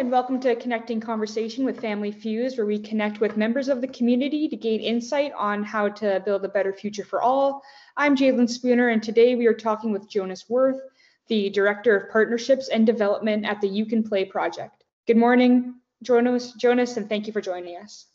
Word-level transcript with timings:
and 0.00 0.10
welcome 0.10 0.40
to 0.40 0.56
Connecting 0.56 0.98
Conversation 0.98 1.62
with 1.62 1.78
Family 1.78 2.10
Fuse, 2.10 2.56
where 2.56 2.64
we 2.64 2.78
connect 2.78 3.20
with 3.20 3.36
members 3.36 3.68
of 3.68 3.82
the 3.82 3.88
community 3.88 4.48
to 4.48 4.56
gain 4.56 4.80
insight 4.80 5.30
on 5.36 5.62
how 5.62 5.90
to 5.90 6.22
build 6.24 6.42
a 6.42 6.48
better 6.48 6.72
future 6.72 7.04
for 7.04 7.20
all. 7.20 7.62
I'm 7.98 8.16
Jalen 8.16 8.48
Spooner, 8.48 8.88
and 8.88 9.02
today 9.02 9.34
we 9.34 9.46
are 9.46 9.52
talking 9.52 9.92
with 9.92 10.08
Jonas 10.08 10.48
Worth, 10.48 10.80
the 11.28 11.50
Director 11.50 11.94
of 11.94 12.10
Partnerships 12.10 12.68
and 12.68 12.86
Development 12.86 13.44
at 13.44 13.60
the 13.60 13.68
You 13.68 13.84
Can 13.84 14.02
Play 14.02 14.24
Project. 14.24 14.84
Good 15.06 15.18
morning, 15.18 15.74
Jonas, 16.02 16.52
Jonas, 16.52 16.96
and 16.96 17.06
thank 17.06 17.26
you 17.26 17.34
for 17.34 17.42
joining 17.42 17.76
us. 17.76 18.06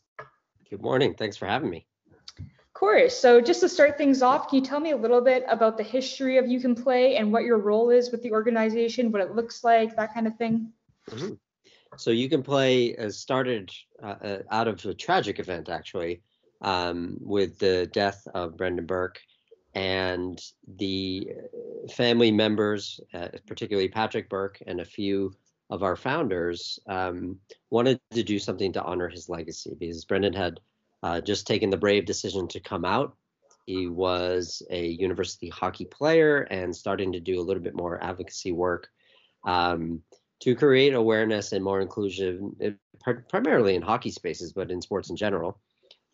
Good 0.71 0.81
morning. 0.81 1.13
Thanks 1.13 1.37
for 1.37 1.45
having 1.45 1.69
me. 1.69 1.85
Of 2.39 2.73
course. 2.73 3.15
So 3.15 3.39
just 3.39 3.59
to 3.59 3.69
start 3.69 3.95
things 3.95 4.23
off, 4.23 4.49
can 4.49 4.57
you 4.57 4.65
tell 4.65 4.79
me 4.79 4.89
a 4.89 4.97
little 4.97 5.21
bit 5.21 5.45
about 5.47 5.77
the 5.77 5.83
history 5.83 6.39
of 6.39 6.47
You 6.47 6.59
Can 6.59 6.73
Play 6.73 7.17
and 7.17 7.31
what 7.31 7.43
your 7.43 7.59
role 7.59 7.91
is 7.91 8.09
with 8.11 8.23
the 8.23 8.31
organization, 8.31 9.11
what 9.11 9.21
it 9.21 9.35
looks 9.35 9.63
like, 9.63 9.95
that 9.95 10.15
kind 10.15 10.25
of 10.25 10.35
thing? 10.37 10.71
Mm-hmm. 11.11 11.35
So 11.97 12.11
You 12.11 12.29
Can 12.29 12.43
Play 12.43 12.95
uh, 12.95 13.09
started 13.09 13.71
uh, 14.03 14.15
uh, 14.21 14.37
out 14.51 14.67
of 14.67 14.83
a 14.85 14.93
tragic 14.93 15.39
event, 15.39 15.69
actually, 15.69 16.21
um, 16.61 17.17
with 17.21 17.57
the 17.59 17.89
death 17.93 18.27
of 18.33 18.57
Brendan 18.57 18.85
Burke. 18.85 19.19
And 19.73 20.39
the 20.77 21.29
uh, 21.31 21.87
family 21.91 22.31
members, 22.31 22.99
uh, 23.13 23.29
particularly 23.45 23.89
Patrick 23.89 24.29
Burke 24.29 24.61
and 24.65 24.79
a 24.79 24.85
few 24.85 25.33
of 25.69 25.83
our 25.83 25.95
founders, 25.95 26.79
um, 26.87 27.39
wanted 27.69 27.99
to 28.11 28.23
do 28.23 28.39
something 28.39 28.71
to 28.73 28.83
honor 28.83 29.09
his 29.09 29.27
legacy 29.29 29.75
because 29.77 30.05
Brendan 30.05 30.33
had 30.33 30.59
uh, 31.03 31.21
just 31.21 31.45
taken 31.45 31.69
the 31.69 31.77
brave 31.77 32.05
decision 32.05 32.47
to 32.49 32.59
come 32.59 32.85
out. 32.85 33.15
He 33.65 33.87
was 33.87 34.61
a 34.69 34.87
university 34.87 35.49
hockey 35.49 35.85
player 35.85 36.41
and 36.51 36.75
starting 36.75 37.11
to 37.13 37.19
do 37.19 37.39
a 37.39 37.43
little 37.43 37.63
bit 37.63 37.75
more 37.75 38.01
advocacy 38.03 38.51
work. 38.51 38.89
Um, 39.43 40.01
to 40.41 40.55
create 40.55 40.93
awareness 40.93 41.51
and 41.51 41.63
more 41.63 41.81
inclusion, 41.81 42.55
eh, 42.61 42.71
primarily 43.29 43.75
in 43.75 43.81
hockey 43.81 44.11
spaces, 44.11 44.53
but 44.53 44.71
in 44.71 44.81
sports 44.81 45.09
in 45.09 45.15
general. 45.15 45.59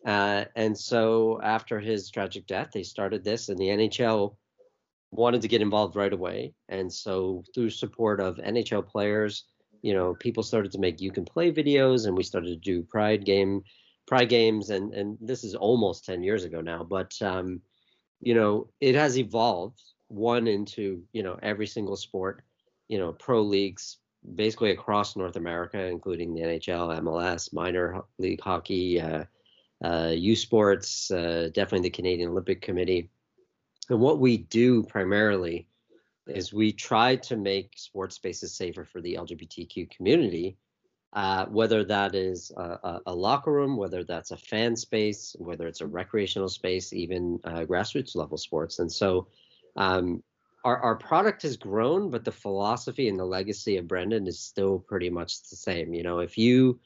Uh, 0.06 0.44
and 0.56 0.76
so 0.76 1.40
after 1.42 1.78
his 1.78 2.10
tragic 2.10 2.46
death, 2.46 2.70
they 2.72 2.82
started 2.82 3.24
this, 3.24 3.48
and 3.48 3.58
the 3.58 3.68
NHL 3.68 4.36
wanted 5.10 5.42
to 5.42 5.48
get 5.48 5.62
involved 5.62 5.94
right 5.94 6.12
away. 6.12 6.54
And 6.68 6.92
so 6.92 7.44
through 7.54 7.70
support 7.70 8.20
of 8.20 8.36
NHL 8.36 8.86
players, 8.86 9.44
you 9.82 9.94
know, 9.94 10.14
people 10.14 10.42
started 10.42 10.72
to 10.72 10.78
make 10.78 11.00
you 11.00 11.12
can 11.12 11.24
play 11.24 11.52
videos, 11.52 12.06
and 12.06 12.16
we 12.16 12.22
started 12.22 12.48
to 12.48 12.56
do 12.56 12.82
Pride 12.82 13.24
game, 13.24 13.62
Pride 14.06 14.28
games, 14.28 14.70
and 14.70 14.92
and 14.94 15.18
this 15.20 15.44
is 15.44 15.54
almost 15.54 16.04
10 16.04 16.22
years 16.22 16.44
ago 16.44 16.60
now, 16.60 16.84
but 16.84 17.14
um, 17.22 17.60
you 18.20 18.34
know, 18.34 18.68
it 18.80 18.94
has 18.94 19.18
evolved 19.18 19.80
one 20.08 20.46
into 20.46 21.02
you 21.12 21.22
know 21.22 21.38
every 21.42 21.66
single 21.66 21.96
sport, 21.96 22.42
you 22.88 22.98
know, 22.98 23.12
pro 23.12 23.42
leagues, 23.42 23.98
basically 24.34 24.70
across 24.70 25.16
North 25.16 25.36
America, 25.36 25.84
including 25.84 26.34
the 26.34 26.42
NHL, 26.42 27.00
MLS, 27.00 27.52
minor 27.52 28.02
league 28.18 28.40
hockey, 28.40 29.00
uh, 29.00 29.24
uh, 29.84 30.12
U 30.14 30.36
Sports, 30.36 31.10
uh, 31.10 31.50
definitely 31.52 31.88
the 31.88 31.90
Canadian 31.90 32.30
Olympic 32.30 32.62
Committee. 32.62 33.10
And 33.90 34.00
what 34.00 34.20
we 34.20 34.38
do 34.38 34.84
primarily 34.84 35.66
is 36.26 36.52
we 36.52 36.72
try 36.72 37.16
to 37.16 37.36
make 37.36 37.72
sports 37.76 38.14
spaces 38.14 38.54
safer 38.54 38.84
for 38.84 39.00
the 39.00 39.14
LGBTQ 39.14 39.90
community, 39.90 40.56
uh, 41.12 41.46
whether 41.46 41.84
that 41.84 42.14
is 42.14 42.52
a, 42.56 43.00
a, 43.06 43.14
locker 43.14 43.52
room, 43.52 43.76
whether 43.76 44.04
that's 44.04 44.30
a 44.30 44.36
fan 44.36 44.76
space, 44.76 45.34
whether 45.38 45.66
it's 45.66 45.80
a 45.80 45.86
recreational 45.86 46.48
space, 46.48 46.92
even 46.92 47.40
uh, 47.44 47.64
grassroots 47.64 48.14
level 48.14 48.38
sports. 48.38 48.78
And 48.78 48.90
so 48.90 49.26
um, 49.76 50.22
our, 50.64 50.78
our 50.78 50.96
product 50.96 51.42
has 51.42 51.56
grown, 51.56 52.10
but 52.10 52.24
the 52.24 52.32
philosophy 52.32 53.08
and 53.08 53.18
the 53.18 53.24
legacy 53.24 53.76
of 53.76 53.88
Brendan 53.88 54.26
is 54.26 54.38
still 54.38 54.78
pretty 54.78 55.10
much 55.10 55.48
the 55.48 55.56
same. 55.56 55.92
You 55.92 56.02
know, 56.02 56.20
if 56.20 56.38
you, 56.38 56.78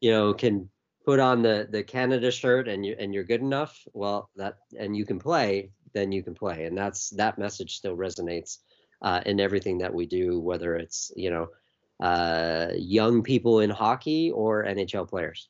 you 0.00 0.10
know, 0.10 0.32
can 0.32 0.68
put 1.04 1.20
on 1.20 1.42
the 1.42 1.68
the 1.70 1.82
Canada 1.82 2.30
shirt 2.30 2.68
and 2.68 2.84
you 2.84 2.96
and 2.98 3.12
you're 3.12 3.24
good 3.24 3.40
enough, 3.40 3.86
well, 3.92 4.30
that 4.36 4.58
and 4.78 4.96
you 4.96 5.04
can 5.04 5.18
play, 5.18 5.70
then 5.92 6.12
you 6.12 6.22
can 6.22 6.34
play, 6.34 6.64
and 6.64 6.76
that's 6.76 7.10
that 7.10 7.38
message 7.38 7.76
still 7.76 7.96
resonates 7.96 8.58
uh, 9.02 9.20
in 9.26 9.40
everything 9.40 9.78
that 9.78 9.92
we 9.92 10.06
do, 10.06 10.40
whether 10.40 10.76
it's 10.76 11.12
you 11.14 11.30
know, 11.30 11.48
uh, 12.00 12.68
young 12.76 13.22
people 13.22 13.60
in 13.60 13.70
hockey 13.70 14.30
or 14.30 14.64
NHL 14.64 15.08
players. 15.08 15.48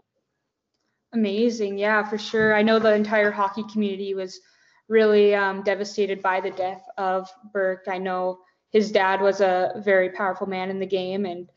Amazing, 1.12 1.78
yeah, 1.78 2.02
for 2.02 2.18
sure. 2.18 2.54
I 2.54 2.62
know 2.62 2.78
the 2.78 2.92
entire 2.92 3.30
hockey 3.30 3.64
community 3.72 4.14
was 4.14 4.40
really 4.88 5.34
um, 5.34 5.62
devastated 5.62 6.22
by 6.22 6.40
the 6.40 6.50
death 6.50 6.82
of 6.96 7.30
Burke. 7.52 7.86
I 7.88 7.98
know 7.98 8.40
his 8.70 8.90
dad 8.90 9.20
was 9.20 9.40
a 9.40 9.80
very 9.84 10.10
powerful 10.10 10.46
man 10.46 10.70
in 10.70 10.78
the 10.78 10.86
game, 10.86 11.26
and 11.26 11.48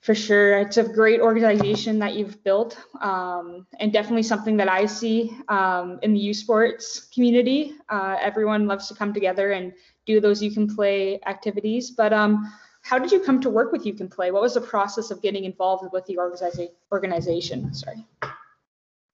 for 0.00 0.14
sure, 0.14 0.58
it's 0.58 0.78
a 0.78 0.84
great 0.84 1.20
organization 1.20 1.98
that 1.98 2.14
you've 2.14 2.42
built, 2.42 2.78
um, 3.02 3.66
and 3.78 3.92
definitely 3.92 4.22
something 4.22 4.56
that 4.56 4.68
I 4.68 4.86
see 4.86 5.36
um, 5.48 5.98
in 6.02 6.14
the 6.14 6.20
U 6.20 6.34
Sports 6.34 7.08
community. 7.12 7.74
Uh, 7.90 8.16
everyone 8.18 8.66
loves 8.66 8.88
to 8.88 8.94
come 8.94 9.12
together 9.12 9.52
and 9.52 9.74
do 10.06 10.20
those 10.20 10.42
you 10.42 10.50
can 10.50 10.74
play 10.74 11.20
activities. 11.26 11.90
But 11.90 12.14
um, 12.14 12.50
how 12.82 12.98
did 12.98 13.12
you 13.12 13.20
come 13.20 13.42
to 13.42 13.50
work 13.50 13.72
with 13.72 13.84
You 13.84 13.92
Can 13.92 14.08
Play? 14.08 14.30
What 14.30 14.40
was 14.40 14.54
the 14.54 14.62
process 14.62 15.10
of 15.10 15.20
getting 15.20 15.44
involved 15.44 15.92
with 15.92 16.06
the 16.06 16.16
organiza- 16.16 16.70
organization? 16.90 17.74
Sorry 17.74 18.06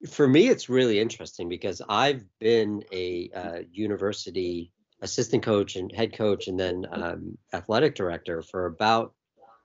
for 0.07 0.27
me, 0.27 0.49
it's 0.49 0.69
really 0.69 0.99
interesting 0.99 1.49
because 1.49 1.83
I've 1.89 2.25
been 2.39 2.83
a 2.93 3.31
uh, 3.35 3.59
university 3.73 4.73
assistant 5.03 5.43
coach 5.43 5.77
and 5.77 5.93
head 5.93 6.13
coach 6.13 6.49
and 6.49 6.59
then 6.59 6.87
um, 6.91 7.39
athletic 7.53 7.95
director 7.95 8.43
for 8.43 8.67
about 8.67 9.13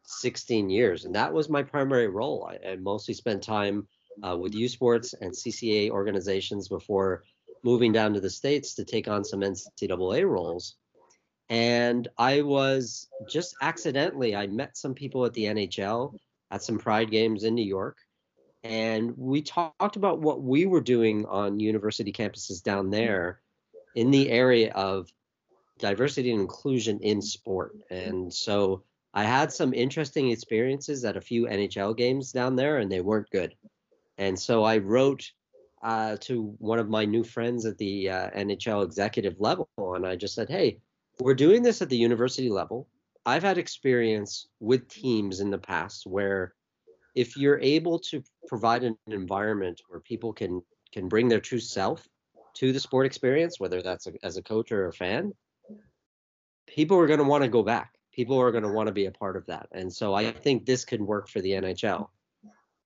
16 0.03 0.69
years. 0.69 1.06
And 1.06 1.16
that 1.16 1.34
was 1.34 1.50
my 1.50 1.63
primary 1.63 2.07
role. 2.07 2.50
I, 2.50 2.72
I 2.72 2.75
mostly 2.78 3.13
spent 3.13 3.44
time 3.44 3.88
uh, 4.24 4.38
with 4.38 4.53
U 4.53 4.68
Sports 4.68 5.13
and 5.13 5.31
CCAA 5.31 5.90
organizations 5.90 6.68
before 6.68 7.24
moving 7.63 7.91
down 7.91 8.13
to 8.13 8.19
the 8.19 8.30
States 8.30 8.75
to 8.75 8.85
take 8.85 9.07
on 9.07 9.24
some 9.24 9.41
NCAA 9.41 10.28
roles. 10.28 10.75
And 11.50 12.07
I 12.18 12.41
was 12.41 13.07
just 13.30 13.56
accidentally, 13.62 14.35
I 14.35 14.47
met 14.47 14.78
some 14.78 14.94
people 14.94 15.25
at 15.25 15.34
the 15.34 15.46
NHL 15.46 16.16
at 16.50 16.63
some 16.63 16.78
Pride 16.78 17.12
games 17.12 17.44
in 17.44 17.56
New 17.56 17.66
York 17.66 17.97
and 18.63 19.17
we 19.17 19.41
talked 19.41 19.95
about 19.95 20.19
what 20.19 20.44
we 20.44 20.66
were 20.66 20.81
doing 20.81 21.25
on 21.25 21.59
university 21.59 22.11
campuses 22.11 22.61
down 22.61 22.89
there 22.89 23.41
in 23.95 24.11
the 24.11 24.29
area 24.29 24.72
of 24.73 25.11
diversity 25.79 26.31
and 26.31 26.41
inclusion 26.41 27.00
in 27.00 27.21
sport. 27.21 27.75
And 27.89 28.31
so 28.33 28.83
I 29.13 29.23
had 29.23 29.51
some 29.51 29.73
interesting 29.73 30.29
experiences 30.29 31.03
at 31.03 31.17
a 31.17 31.21
few 31.21 31.47
NHL 31.47 31.97
games 31.97 32.31
down 32.31 32.55
there, 32.55 32.77
and 32.77 32.91
they 32.91 33.01
weren't 33.01 33.29
good. 33.31 33.55
And 34.17 34.39
so 34.39 34.63
I 34.63 34.77
wrote 34.77 35.31
uh, 35.81 36.17
to 36.21 36.55
one 36.59 36.77
of 36.79 36.89
my 36.89 37.05
new 37.05 37.23
friends 37.23 37.66
at 37.66 37.77
the 37.77 38.09
uh, 38.09 38.29
NHL 38.31 38.85
executive 38.85 39.39
level, 39.39 39.67
and 39.77 40.05
I 40.05 40.16
just 40.16 40.35
said, 40.35 40.50
"Hey, 40.50 40.79
we're 41.19 41.33
doing 41.33 41.63
this 41.63 41.81
at 41.81 41.89
the 41.89 41.97
university 41.97 42.50
level. 42.50 42.88
I've 43.25 43.44
had 43.44 43.57
experience 43.57 44.47
with 44.59 44.88
teams 44.88 45.39
in 45.39 45.50
the 45.50 45.57
past 45.57 46.05
where 46.05 46.53
if 47.16 47.38
you're 47.38 47.59
able 47.59 47.99
to 47.99 48.23
provide 48.47 48.83
an 48.83 48.97
environment 49.07 49.81
where 49.88 49.99
people 49.99 50.33
can 50.33 50.61
can 50.94 51.07
bring 51.07 51.29
their 51.29 51.39
true 51.39 51.59
self 51.59 52.07
to 52.55 52.73
the 52.73 52.79
sport 52.79 53.05
experience, 53.05 53.59
whether 53.59 53.81
that's 53.81 54.07
a, 54.07 54.13
as 54.23 54.38
a 54.38 54.44
coach 54.44 54.72
or 54.72 54.88
a 54.88 54.94
fan, 54.94 55.31
people 56.67 56.97
are 56.97 57.07
going 57.07 57.19
to 57.19 57.25
want 57.25 57.44
to 57.44 57.50
go 57.50 57.63
back. 57.63 57.94
People 58.13 58.39
are 58.39 58.51
going 58.51 58.63
to 58.63 58.71
want 58.71 58.88
to 58.88 58.94
be 58.94 59.05
a 59.05 59.11
part 59.11 59.38
of 59.38 59.45
that. 59.45 59.67
And 59.71 59.91
so 59.91 60.13
I 60.13 60.31
think 60.31 60.66
this 60.66 60.83
could 60.83 61.01
work 61.01 61.29
for 61.29 61.39
the 61.39 61.51
NHL. 61.51 62.09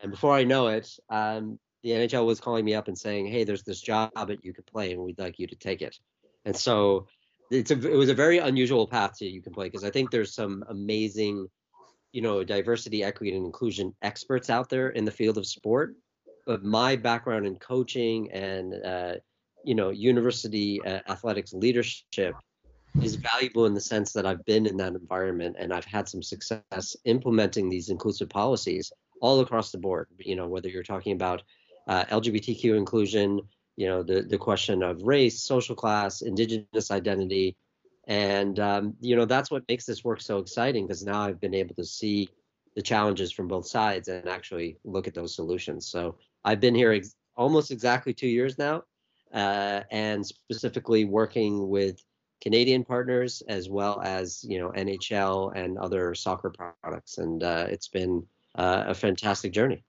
And 0.02 0.12
before 0.12 0.34
I 0.34 0.44
know 0.44 0.68
it, 0.68 0.88
um, 1.09 1.58
the 1.81 1.91
NHL 1.91 2.25
was 2.25 2.40
calling 2.40 2.66
me 2.66 2.75
up 2.75 2.88
and 2.88 2.97
saying, 2.97 3.28
"Hey, 3.28 3.44
there's 3.44 3.64
this 3.64 3.81
job 3.81 4.12
that 4.16 4.44
you 4.44 4.53
could 4.53 4.66
play, 4.66 4.91
and 4.91 5.02
we'd 5.02 5.19
like 5.19 5.40
you 5.40 5.47
to 5.47 5.56
take 5.56 5.81
it." 5.81 5.97
And 6.44 6.56
so 6.56 7.08
it's 7.52 7.72
a, 7.72 7.91
it 7.91 7.96
was 7.96 8.09
a 8.09 8.16
very 8.16 8.40
unusual 8.40 8.88
path 8.88 9.17
to 9.20 9.26
you 9.26 9.41
can 9.41 9.53
play 9.53 9.67
because 9.67 9.84
I 9.84 9.90
think 9.90 10.11
there's 10.11 10.34
some 10.34 10.64
amazing 10.67 11.47
you 12.16 12.22
know 12.22 12.46
diversity 12.46 13.03
equity 13.03 13.35
and 13.35 13.46
inclusion 13.46 13.94
experts 14.02 14.50
out 14.50 14.70
there 14.70 14.90
in 14.90 15.03
the 15.03 15.12
field 15.12 15.38
of 15.38 15.46
sport 15.46 15.96
but 16.46 16.64
my 16.64 16.96
background 16.96 17.46
in 17.46 17.58
coaching 17.58 18.32
and 18.32 18.73
uh, 18.85 19.16
you 19.66 19.76
know 19.76 19.90
university 19.90 20.82
uh, 20.85 21.02
athletics 21.09 21.52
leadership 21.52 22.34
is 23.02 23.16
valuable 23.16 23.66
in 23.66 23.73
the 23.73 23.82
sense 23.82 24.14
that 24.14 24.26
I've 24.26 24.46
been 24.46 24.66
in 24.66 24.78
that 24.78 24.94
environment 24.94 25.58
and 25.59 25.73
I've 25.73 25.84
had 25.84 26.08
some 26.08 26.23
success 26.23 26.96
implementing 27.03 27.70
these 27.70 27.90
inclusive 27.90 28.29
policies 28.29 28.94
all 29.22 29.41
across 29.41 29.72
the 29.72 29.78
board. 29.78 30.08
You 30.17 30.38
know, 30.38 30.47
whether 30.47 30.70
you're 30.70 30.84
talking 30.84 31.12
about 31.12 31.44
uh, 31.90 32.06
LGBTQ 32.06 32.78
inclusion, 32.78 33.41
you 33.76 33.88
know, 33.88 34.02
the 34.02 34.22
the 34.22 34.38
question 34.38 34.82
of 34.84 35.02
race, 35.03 35.41
social 35.41 35.76
class, 35.76 36.22
indigenous 36.22 36.91
identity, 36.91 37.58
and 38.07 38.59
um, 38.59 38.93
you 38.99 39.16
know 39.16 39.25
that's 39.25 39.49
what 39.52 39.63
makes 39.67 39.85
this 39.85 40.03
work 40.03 40.22
so 40.22 40.37
exciting 40.37 40.85
because 40.85 41.03
now 41.03 41.22
I've 41.22 41.40
been 41.40 41.53
able 41.53 41.75
to 41.75 41.85
see 41.85 42.29
the 42.75 42.81
challenges 42.81 43.31
from 43.31 43.47
both 43.47 43.67
sides 43.67 44.07
and 44.07 44.28
actually 44.28 44.78
look 44.84 45.07
at 45.07 45.13
those 45.13 45.35
solutions. 45.35 45.87
So 45.87 46.17
I've 46.43 46.59
been 46.59 46.75
here 46.75 46.91
ex- 46.91 47.16
almost 47.35 47.72
exactly 47.72 48.13
two 48.13 48.28
years 48.28 48.57
now, 48.57 48.84
uh, 49.34 49.81
and 49.91 50.25
specifically 50.25 51.05
working 51.05 51.69
with 51.69 52.03
Canadian 52.41 52.84
partners 52.84 53.41
as 53.47 53.69
well 53.69 54.02
as 54.02 54.43
you 54.47 54.59
know 54.59 54.69
NHL 54.72 55.55
and 55.55 55.78
other 55.78 56.13
soccer 56.13 56.52
products, 56.52 57.17
and 57.17 57.43
uh, 57.43 57.67
it's 57.69 57.87
been 57.87 58.25
uh, 58.55 58.85
a 58.87 58.93
fantastic 58.93 59.52
journey. 59.52 59.84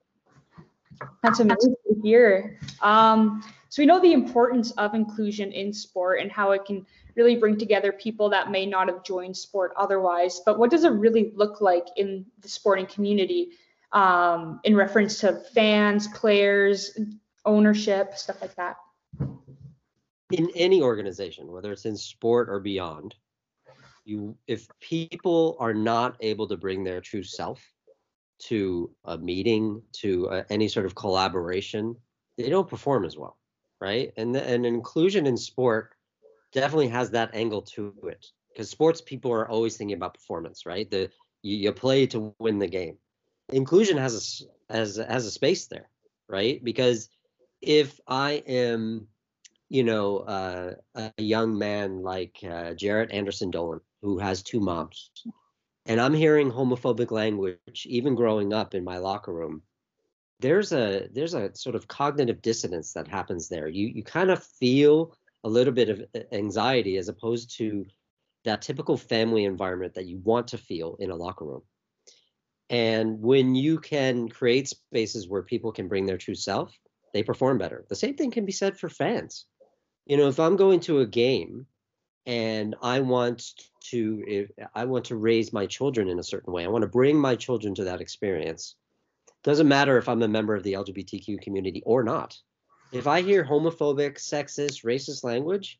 That's 1.22 1.40
amazing 1.40 1.74
to 1.88 2.00
hear. 2.02 2.58
Um, 2.80 3.42
so 3.68 3.82
we 3.82 3.86
know 3.86 4.00
the 4.00 4.12
importance 4.12 4.70
of 4.72 4.94
inclusion 4.94 5.52
in 5.52 5.72
sport 5.72 6.20
and 6.20 6.30
how 6.30 6.52
it 6.52 6.64
can 6.64 6.86
really 7.16 7.36
bring 7.36 7.58
together 7.58 7.92
people 7.92 8.28
that 8.30 8.50
may 8.50 8.66
not 8.66 8.88
have 8.88 9.02
joined 9.02 9.36
sport 9.36 9.72
otherwise. 9.76 10.40
But 10.44 10.58
what 10.58 10.70
does 10.70 10.84
it 10.84 10.90
really 10.90 11.32
look 11.34 11.60
like 11.60 11.86
in 11.96 12.26
the 12.40 12.48
sporting 12.48 12.86
community 12.86 13.50
um, 13.92 14.60
in 14.64 14.76
reference 14.76 15.20
to 15.20 15.32
fans, 15.54 16.08
players, 16.08 16.98
ownership, 17.44 18.16
stuff 18.16 18.40
like 18.40 18.54
that? 18.56 18.76
In 20.32 20.50
any 20.54 20.82
organization, 20.82 21.50
whether 21.50 21.72
it's 21.72 21.86
in 21.86 21.96
sport 21.96 22.48
or 22.48 22.60
beyond, 22.60 23.14
you 24.04 24.36
if 24.46 24.68
people 24.80 25.56
are 25.58 25.74
not 25.74 26.16
able 26.20 26.46
to 26.48 26.56
bring 26.56 26.84
their 26.84 27.00
true 27.00 27.22
self 27.22 27.62
to 28.38 28.90
a 29.04 29.16
meeting, 29.16 29.82
to 29.92 30.28
uh, 30.28 30.42
any 30.50 30.68
sort 30.68 30.86
of 30.86 30.94
collaboration, 30.94 31.96
they 32.36 32.48
don't 32.48 32.68
perform 32.68 33.04
as 33.04 33.16
well, 33.16 33.38
right? 33.80 34.12
And 34.16 34.36
and 34.36 34.66
inclusion 34.66 35.26
in 35.26 35.36
sport 35.36 35.94
definitely 36.52 36.88
has 36.88 37.10
that 37.10 37.34
angle 37.34 37.62
to 37.62 37.94
it 38.04 38.26
because 38.52 38.70
sports 38.70 39.00
people 39.00 39.32
are 39.32 39.48
always 39.48 39.76
thinking 39.76 39.96
about 39.96 40.14
performance, 40.14 40.64
right? 40.66 40.90
The 40.90 41.10
you, 41.42 41.56
you 41.56 41.72
play 41.72 42.06
to 42.08 42.34
win 42.38 42.58
the 42.58 42.66
game. 42.66 42.96
Inclusion 43.52 43.96
has 43.98 44.46
a 44.70 44.74
has 44.74 44.96
has 44.96 45.26
a 45.26 45.30
space 45.30 45.66
there, 45.66 45.88
right? 46.28 46.62
Because 46.64 47.08
if 47.60 48.00
I 48.06 48.42
am, 48.46 49.08
you 49.68 49.84
know, 49.84 50.18
uh, 50.18 50.74
a 50.94 51.12
young 51.18 51.58
man 51.58 52.02
like 52.02 52.38
uh, 52.42 52.74
Jaret 52.74 53.12
Anderson 53.12 53.50
Dolan 53.50 53.80
who 54.02 54.18
has 54.18 54.42
two 54.42 54.60
moms, 54.60 55.10
and 55.86 56.00
I'm 56.00 56.14
hearing 56.14 56.50
homophobic 56.50 57.10
language 57.10 57.86
even 57.86 58.14
growing 58.14 58.52
up 58.52 58.74
in 58.74 58.84
my 58.84 58.98
locker 58.98 59.32
room, 59.32 59.62
there's 60.40 60.72
a 60.72 61.08
there's 61.12 61.34
a 61.34 61.54
sort 61.54 61.76
of 61.76 61.88
cognitive 61.88 62.42
dissonance 62.42 62.92
that 62.92 63.08
happens 63.08 63.48
there. 63.48 63.68
You 63.68 63.88
you 63.88 64.02
kind 64.02 64.30
of 64.30 64.42
feel 64.42 65.16
a 65.44 65.48
little 65.48 65.72
bit 65.72 65.88
of 65.88 66.04
uh, 66.14 66.20
anxiety 66.32 66.96
as 66.96 67.08
opposed 67.08 67.56
to 67.58 67.86
that 68.44 68.62
typical 68.62 68.96
family 68.96 69.44
environment 69.44 69.94
that 69.94 70.06
you 70.06 70.18
want 70.18 70.48
to 70.48 70.58
feel 70.58 70.96
in 71.00 71.10
a 71.10 71.16
locker 71.16 71.44
room. 71.44 71.62
And 72.68 73.20
when 73.20 73.54
you 73.54 73.78
can 73.78 74.28
create 74.28 74.68
spaces 74.68 75.28
where 75.28 75.42
people 75.42 75.72
can 75.72 75.88
bring 75.88 76.06
their 76.06 76.18
true 76.18 76.34
self, 76.34 76.76
they 77.12 77.22
perform 77.22 77.58
better. 77.58 77.84
The 77.88 77.96
same 77.96 78.14
thing 78.14 78.30
can 78.30 78.44
be 78.44 78.52
said 78.52 78.78
for 78.78 78.88
fans. 78.88 79.46
You 80.04 80.16
know, 80.16 80.28
if 80.28 80.38
I'm 80.38 80.56
going 80.56 80.80
to 80.80 81.00
a 81.00 81.06
game 81.06 81.66
and 82.26 82.74
I 82.82 83.00
want 83.00 83.52
to 83.90 84.48
I 84.74 84.84
want 84.84 85.06
to 85.06 85.16
raise 85.16 85.52
my 85.52 85.66
children 85.66 86.08
in 86.08 86.18
a 86.18 86.24
certain 86.24 86.52
way. 86.52 86.64
I 86.64 86.68
want 86.68 86.82
to 86.82 86.88
bring 86.88 87.18
my 87.18 87.36
children 87.36 87.74
to 87.76 87.84
that 87.84 88.00
experience. 88.00 88.74
Doesn't 89.46 89.68
matter 89.68 89.96
if 89.96 90.08
I'm 90.08 90.22
a 90.22 90.28
member 90.28 90.56
of 90.56 90.64
the 90.64 90.72
LGBTQ 90.72 91.40
community 91.40 91.80
or 91.86 92.02
not. 92.02 92.36
If 92.90 93.06
I 93.06 93.22
hear 93.22 93.44
homophobic, 93.44 94.16
sexist, 94.16 94.84
racist 94.84 95.22
language, 95.22 95.78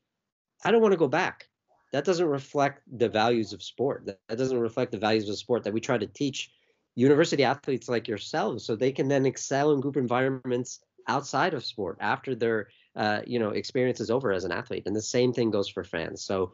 I 0.64 0.70
don't 0.70 0.80
want 0.80 0.92
to 0.92 0.98
go 0.98 1.08
back. 1.08 1.48
That 1.92 2.04
doesn't 2.04 2.28
reflect 2.28 2.82
the 2.86 3.08
values 3.08 3.52
of 3.52 3.64
sport. 3.64 4.06
That 4.06 4.38
doesn't 4.38 4.60
reflect 4.60 4.92
the 4.92 4.98
values 4.98 5.28
of 5.28 5.36
sport 5.36 5.64
that 5.64 5.72
we 5.72 5.80
try 5.80 5.98
to 5.98 6.06
teach 6.06 6.52
university 6.94 7.42
athletes 7.42 7.88
like 7.88 8.06
yourselves 8.06 8.64
so 8.64 8.76
they 8.76 8.92
can 8.92 9.08
then 9.08 9.26
excel 9.26 9.72
in 9.72 9.80
group 9.80 9.96
environments 9.96 10.78
outside 11.08 11.52
of 11.52 11.64
sport 11.64 11.98
after 12.00 12.36
their 12.36 12.68
uh, 12.94 13.20
you 13.26 13.40
know 13.40 13.50
experience 13.50 14.00
is 14.00 14.12
over 14.12 14.32
as 14.32 14.44
an 14.44 14.52
athlete 14.52 14.84
and 14.86 14.94
the 14.94 15.02
same 15.02 15.32
thing 15.32 15.50
goes 15.50 15.68
for 15.68 15.84
fans 15.84 16.24
so 16.24 16.52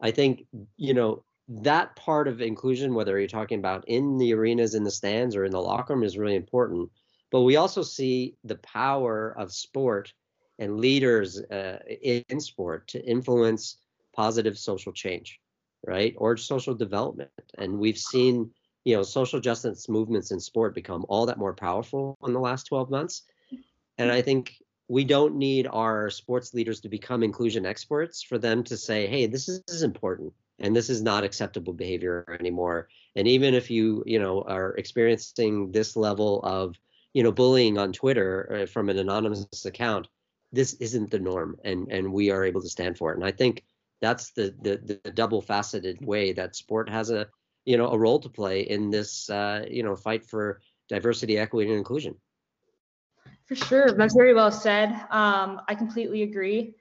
i 0.00 0.10
think 0.10 0.44
you 0.76 0.92
know 0.92 1.22
that 1.48 1.96
part 1.96 2.28
of 2.28 2.40
inclusion 2.40 2.94
whether 2.94 3.18
you're 3.18 3.28
talking 3.28 3.58
about 3.58 3.88
in 3.88 4.18
the 4.18 4.34
arenas 4.34 4.74
in 4.74 4.84
the 4.84 4.90
stands 4.90 5.34
or 5.34 5.44
in 5.44 5.50
the 5.50 5.60
locker 5.60 5.94
room 5.94 6.04
is 6.04 6.18
really 6.18 6.36
important. 6.36 6.90
But 7.30 7.42
we 7.42 7.56
also 7.56 7.82
see 7.82 8.36
the 8.44 8.56
power 8.56 9.34
of 9.38 9.52
sport 9.52 10.12
and 10.58 10.78
leaders 10.78 11.40
uh, 11.40 11.78
in 12.02 12.40
sport 12.40 12.88
to 12.88 13.04
influence 13.04 13.78
positive 14.14 14.58
social 14.58 14.92
change 14.92 15.40
right? 15.86 16.14
Or 16.16 16.36
social 16.36 16.74
development. 16.74 17.30
And 17.56 17.78
we've 17.78 17.98
seen 17.98 18.50
you 18.84 18.96
know 18.96 19.02
social 19.02 19.40
justice 19.40 19.88
movements 19.88 20.30
in 20.30 20.40
sport 20.40 20.74
become 20.74 21.04
all 21.08 21.26
that 21.26 21.38
more 21.38 21.54
powerful 21.54 22.16
in 22.24 22.32
the 22.32 22.40
last 22.40 22.64
12 22.64 22.90
months. 22.90 23.22
And 23.98 24.10
i 24.12 24.22
think 24.22 24.62
we 24.90 25.04
don't 25.04 25.36
need 25.36 25.66
our 25.70 26.08
sports 26.08 26.54
leaders 26.54 26.80
to 26.80 26.88
become 26.88 27.22
inclusion 27.22 27.66
experts 27.66 28.22
for 28.22 28.38
them 28.38 28.64
to 28.64 28.74
say, 28.74 29.06
hey, 29.06 29.26
this 29.26 29.46
is, 29.46 29.60
this 29.66 29.76
is 29.76 29.82
important 29.82 30.32
and 30.58 30.74
this 30.74 30.90
is 30.90 31.02
not 31.02 31.24
acceptable 31.24 31.72
behavior 31.72 32.36
anymore. 32.40 32.88
And 33.16 33.26
even 33.28 33.54
if 33.54 33.70
you, 33.70 34.02
you 34.06 34.18
know, 34.18 34.42
are 34.42 34.74
experiencing 34.76 35.72
this 35.72 35.96
level 35.96 36.40
of, 36.42 36.76
you 37.14 37.22
know, 37.22 37.32
bullying 37.32 37.78
on 37.78 37.92
Twitter 37.92 38.62
uh, 38.62 38.66
from 38.66 38.88
an 38.88 38.98
anonymous 38.98 39.64
account, 39.64 40.08
this 40.52 40.74
isn't 40.74 41.10
the 41.10 41.18
norm, 41.18 41.56
and 41.64 41.92
and 41.92 42.12
we 42.12 42.30
are 42.30 42.44
able 42.44 42.62
to 42.62 42.68
stand 42.68 42.96
for 42.96 43.12
it. 43.12 43.16
And 43.16 43.24
I 43.24 43.32
think 43.32 43.64
that's 44.00 44.30
the 44.32 44.54
the, 44.62 44.98
the 45.04 45.10
double 45.10 45.42
faceted 45.42 46.04
way 46.04 46.32
that 46.32 46.56
sport 46.56 46.88
has 46.88 47.10
a, 47.10 47.28
you 47.64 47.76
know, 47.76 47.88
a 47.88 47.98
role 47.98 48.20
to 48.20 48.28
play 48.28 48.62
in 48.62 48.90
this, 48.90 49.28
uh, 49.30 49.64
you 49.70 49.82
know, 49.82 49.96
fight 49.96 50.24
for 50.24 50.60
diversity, 50.88 51.38
equity, 51.38 51.68
and 51.70 51.78
inclusion. 51.78 52.16
For 53.46 53.54
sure, 53.54 53.92
that's 53.92 54.14
very 54.14 54.34
well 54.34 54.50
said. 54.50 54.90
Um, 55.10 55.60
I 55.68 55.74
completely 55.74 56.22
agree. 56.22 56.74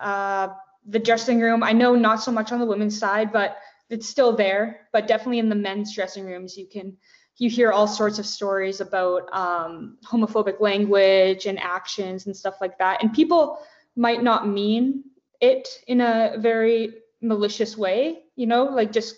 Uh, 0.00 0.48
the 0.88 0.98
dressing 0.98 1.40
room, 1.40 1.62
I 1.62 1.72
know 1.72 1.94
not 1.94 2.22
so 2.22 2.30
much 2.30 2.52
on 2.52 2.60
the 2.60 2.66
women's 2.66 2.98
side, 2.98 3.32
but 3.32 3.58
it's 3.90 4.08
still 4.08 4.34
there. 4.34 4.88
But 4.92 5.06
definitely 5.06 5.38
in 5.38 5.48
the 5.48 5.54
men's 5.54 5.94
dressing 5.94 6.24
rooms, 6.24 6.56
you 6.56 6.66
can 6.66 6.96
you 7.38 7.50
hear 7.50 7.70
all 7.70 7.86
sorts 7.86 8.18
of 8.18 8.24
stories 8.24 8.80
about 8.80 9.28
um, 9.32 9.98
homophobic 10.06 10.60
language 10.60 11.46
and 11.46 11.58
actions 11.60 12.26
and 12.26 12.34
stuff 12.34 12.56
like 12.60 12.78
that. 12.78 13.02
And 13.02 13.12
people 13.12 13.58
might 13.94 14.22
not 14.22 14.48
mean 14.48 15.04
it 15.40 15.68
in 15.86 16.00
a 16.00 16.36
very 16.38 16.94
malicious 17.20 17.76
way, 17.76 18.22
you 18.36 18.46
know, 18.46 18.64
like 18.64 18.90
just 18.90 19.16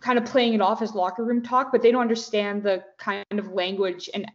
kind 0.00 0.18
of 0.18 0.24
playing 0.24 0.54
it 0.54 0.60
off 0.60 0.82
as 0.82 0.94
locker 0.94 1.24
room 1.24 1.42
talk, 1.42 1.72
but 1.72 1.82
they 1.82 1.90
don't 1.90 2.00
understand 2.00 2.62
the 2.62 2.84
kind 2.98 3.24
of 3.32 3.52
language 3.52 4.08
and 4.14 4.30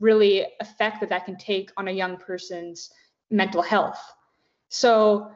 really 0.00 0.46
effect 0.60 1.00
that 1.00 1.08
that 1.08 1.24
can 1.24 1.36
take 1.36 1.70
on 1.78 1.88
a 1.88 1.92
young 1.92 2.18
person's 2.18 2.90
mental 3.30 3.62
health. 3.62 4.00
So 4.68 5.30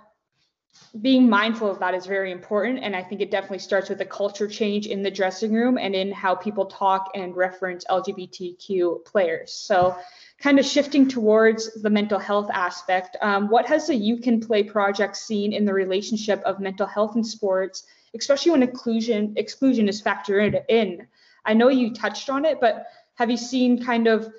being 1.01 1.29
mindful 1.29 1.71
of 1.71 1.79
that 1.81 1.95
is 1.95 2.07
very 2.07 2.31
important. 2.31 2.81
And 2.83 2.95
I 2.95 3.03
think 3.03 3.21
it 3.21 3.31
definitely 3.31 3.59
starts 3.59 3.89
with 3.89 4.01
a 4.01 4.05
culture 4.05 4.47
change 4.47 4.87
in 4.87 5.03
the 5.03 5.11
dressing 5.11 5.53
room 5.53 5.77
and 5.77 5.95
in 5.95 6.13
how 6.13 6.35
people 6.35 6.67
talk 6.67 7.11
and 7.15 7.35
reference 7.37 7.85
LGBTQ 7.91 9.05
players. 9.05 9.53
So 9.53 9.97
kind 10.39 10.59
of 10.59 10.65
shifting 10.65 11.09
towards 11.09 11.83
the 11.83 11.91
mental 11.91 12.19
health 12.19 12.51
aspect, 12.53 13.17
um, 13.23 13.49
what 13.49 13.67
has 13.67 13.87
the 13.89 13.95
You 13.95 14.19
Can 14.19 14.41
Play 14.41 14.63
project 14.63 15.17
seen 15.17 15.53
in 15.53 15.65
the 15.65 15.75
relationship 15.75 16.41
of 16.45 16.61
mental 16.61 16.87
health 16.87 17.15
and 17.15 17.27
sports, 17.27 17.87
especially 18.17 18.53
when 18.53 18.63
inclusion 18.63 19.35
exclusion 19.37 19.89
is 19.89 20.03
factored 20.03 20.63
in? 20.69 21.07
I 21.45 21.55
know 21.55 21.69
you 21.69 21.93
touched 21.93 22.31
on 22.31 22.45
it, 22.45 22.61
but 22.61 22.87
have 23.15 23.31
you 23.31 23.37
seen 23.37 23.85
kind 23.85 24.07
of 24.07 24.33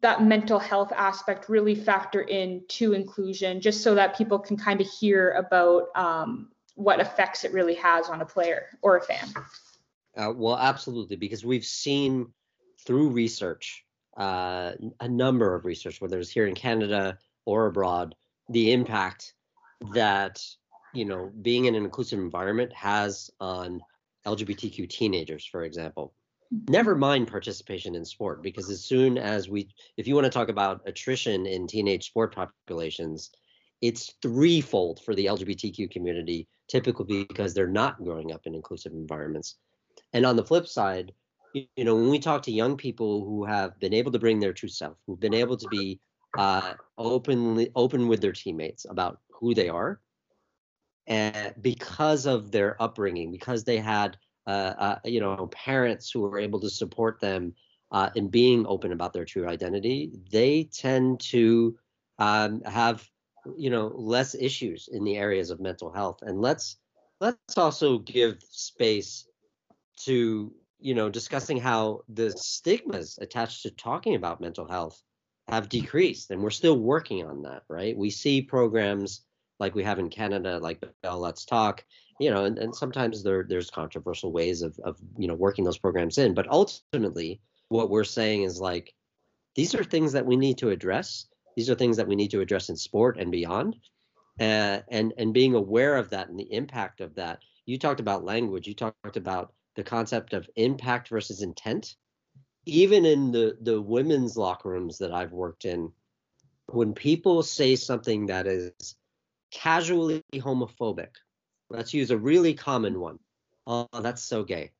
that 0.00 0.22
mental 0.22 0.58
health 0.58 0.92
aspect 0.94 1.48
really 1.48 1.74
factor 1.74 2.20
in 2.20 2.62
to 2.68 2.92
inclusion 2.92 3.60
just 3.60 3.82
so 3.82 3.94
that 3.94 4.16
people 4.16 4.38
can 4.38 4.56
kind 4.56 4.80
of 4.80 4.86
hear 4.86 5.32
about 5.32 5.88
um, 5.96 6.50
what 6.74 7.00
effects 7.00 7.44
it 7.44 7.52
really 7.52 7.74
has 7.74 8.08
on 8.08 8.20
a 8.20 8.24
player 8.24 8.66
or 8.82 8.96
a 8.96 9.02
fan. 9.02 9.28
Uh, 10.16 10.32
well 10.34 10.56
absolutely 10.56 11.16
because 11.16 11.44
we've 11.44 11.64
seen 11.64 12.26
through 12.84 13.08
research 13.08 13.84
uh, 14.16 14.72
a 15.00 15.08
number 15.08 15.54
of 15.54 15.64
research 15.64 16.00
whether 16.00 16.18
it's 16.18 16.30
here 16.30 16.46
in 16.46 16.54
canada 16.54 17.16
or 17.44 17.66
abroad 17.66 18.14
the 18.48 18.72
impact 18.72 19.34
that 19.92 20.42
you 20.92 21.04
know 21.04 21.30
being 21.42 21.66
in 21.66 21.74
an 21.74 21.84
inclusive 21.84 22.18
environment 22.18 22.72
has 22.72 23.30
on 23.38 23.80
lgbtq 24.26 24.88
teenagers 24.88 25.44
for 25.44 25.62
example 25.62 26.14
never 26.50 26.94
mind 26.94 27.28
participation 27.28 27.94
in 27.94 28.04
sport 28.04 28.42
because 28.42 28.70
as 28.70 28.84
soon 28.84 29.18
as 29.18 29.48
we 29.48 29.68
if 29.96 30.06
you 30.06 30.14
want 30.14 30.24
to 30.24 30.30
talk 30.30 30.48
about 30.48 30.80
attrition 30.86 31.46
in 31.46 31.66
teenage 31.66 32.06
sport 32.06 32.34
populations 32.34 33.30
it's 33.82 34.14
threefold 34.22 35.00
for 35.04 35.14
the 35.14 35.26
lgbtq 35.26 35.90
community 35.90 36.48
typically 36.68 37.24
because 37.24 37.54
they're 37.54 37.66
not 37.66 38.02
growing 38.02 38.32
up 38.32 38.46
in 38.46 38.54
inclusive 38.54 38.92
environments. 38.92 39.56
And 40.12 40.26
on 40.26 40.36
the 40.36 40.44
flip 40.44 40.66
side 40.66 41.12
you 41.54 41.84
know 41.84 41.94
when 41.94 42.08
we 42.08 42.18
talk 42.18 42.42
to 42.42 42.52
young 42.52 42.76
people 42.76 43.24
who 43.24 43.44
have 43.44 43.78
been 43.80 43.94
able 43.94 44.12
to 44.12 44.18
bring 44.18 44.38
their 44.40 44.52
true 44.52 44.68
self 44.68 44.96
who've 45.06 45.20
been 45.20 45.34
able 45.34 45.56
to 45.56 45.68
be 45.68 46.00
uh, 46.36 46.74
openly 46.98 47.70
open 47.74 48.06
with 48.06 48.20
their 48.20 48.32
teammates 48.32 48.86
about 48.88 49.18
who 49.30 49.54
they 49.54 49.68
are 49.68 50.00
and 51.06 51.54
because 51.60 52.26
of 52.26 52.52
their 52.52 52.80
upbringing 52.82 53.32
because 53.32 53.64
they 53.64 53.78
had 53.78 54.16
you 55.04 55.20
know, 55.20 55.48
parents 55.52 56.10
who 56.10 56.24
are 56.24 56.38
able 56.38 56.60
to 56.60 56.70
support 56.70 57.20
them 57.20 57.54
uh, 57.90 58.10
in 58.14 58.28
being 58.28 58.66
open 58.66 58.92
about 58.92 59.12
their 59.12 59.24
true 59.24 59.46
identity, 59.48 60.12
they 60.30 60.64
tend 60.64 61.20
to 61.20 61.76
um, 62.18 62.60
have, 62.62 63.08
you 63.56 63.70
know, 63.70 63.88
less 63.94 64.34
issues 64.34 64.88
in 64.90 65.04
the 65.04 65.16
areas 65.16 65.50
of 65.50 65.60
mental 65.60 65.92
health. 65.92 66.18
And 66.22 66.40
let's 66.40 66.76
let's 67.20 67.56
also 67.56 67.98
give 67.98 68.42
space 68.42 69.26
to 70.04 70.52
you 70.80 70.94
know, 70.94 71.08
discussing 71.08 71.58
how 71.58 72.02
the 72.08 72.30
stigmas 72.30 73.18
attached 73.20 73.62
to 73.62 73.70
talking 73.70 74.14
about 74.14 74.40
mental 74.40 74.66
health 74.68 75.02
have 75.48 75.68
decreased, 75.68 76.30
and 76.30 76.42
we're 76.42 76.50
still 76.50 76.78
working 76.78 77.26
on 77.26 77.42
that, 77.42 77.62
right? 77.68 77.96
We 77.96 78.10
see 78.10 78.42
programs 78.42 79.22
like 79.58 79.74
we 79.74 79.84
have 79.84 79.98
in 79.98 80.08
Canada, 80.10 80.58
like 80.58 80.82
Bell 81.02 81.18
Let's 81.18 81.44
Talk, 81.44 81.84
you 82.18 82.30
know, 82.30 82.44
and, 82.44 82.58
and 82.58 82.74
sometimes 82.74 83.22
there 83.22 83.44
there's 83.48 83.70
controversial 83.70 84.32
ways 84.32 84.62
of 84.62 84.78
of 84.84 84.98
you 85.16 85.28
know 85.28 85.34
working 85.34 85.64
those 85.64 85.78
programs 85.78 86.18
in, 86.18 86.34
but 86.34 86.48
ultimately, 86.48 87.40
what 87.68 87.90
we're 87.90 88.04
saying 88.04 88.42
is 88.42 88.60
like 88.60 88.94
these 89.54 89.74
are 89.74 89.84
things 89.84 90.12
that 90.12 90.26
we 90.26 90.36
need 90.36 90.58
to 90.58 90.70
address. 90.70 91.26
These 91.56 91.70
are 91.70 91.74
things 91.74 91.96
that 91.96 92.06
we 92.08 92.16
need 92.16 92.30
to 92.30 92.40
address 92.40 92.68
in 92.68 92.76
sport 92.76 93.18
and 93.18 93.30
beyond, 93.30 93.76
uh, 94.40 94.80
and 94.88 95.12
and 95.16 95.34
being 95.34 95.54
aware 95.54 95.96
of 95.96 96.10
that 96.10 96.28
and 96.28 96.38
the 96.38 96.52
impact 96.52 97.00
of 97.00 97.14
that. 97.16 97.40
You 97.66 97.78
talked 97.78 98.00
about 98.00 98.24
language. 98.24 98.66
You 98.66 98.74
talked 98.74 99.16
about 99.16 99.52
the 99.76 99.84
concept 99.84 100.32
of 100.32 100.48
impact 100.56 101.08
versus 101.08 101.42
intent. 101.42 101.94
Even 102.66 103.04
in 103.04 103.32
the 103.32 103.56
the 103.60 103.80
women's 103.80 104.36
locker 104.36 104.68
rooms 104.68 104.98
that 104.98 105.12
I've 105.12 105.32
worked 105.32 105.64
in, 105.64 105.92
when 106.66 106.94
people 106.94 107.42
say 107.42 107.76
something 107.76 108.26
that 108.26 108.46
is 108.46 108.96
casually 109.50 110.22
homophobic, 110.34 111.10
let's 111.70 111.94
use 111.94 112.10
a 112.10 112.18
really 112.18 112.54
common 112.54 113.00
one. 113.00 113.18
Oh, 113.66 113.86
that's 114.00 114.22
so 114.22 114.44
gay. 114.44 114.72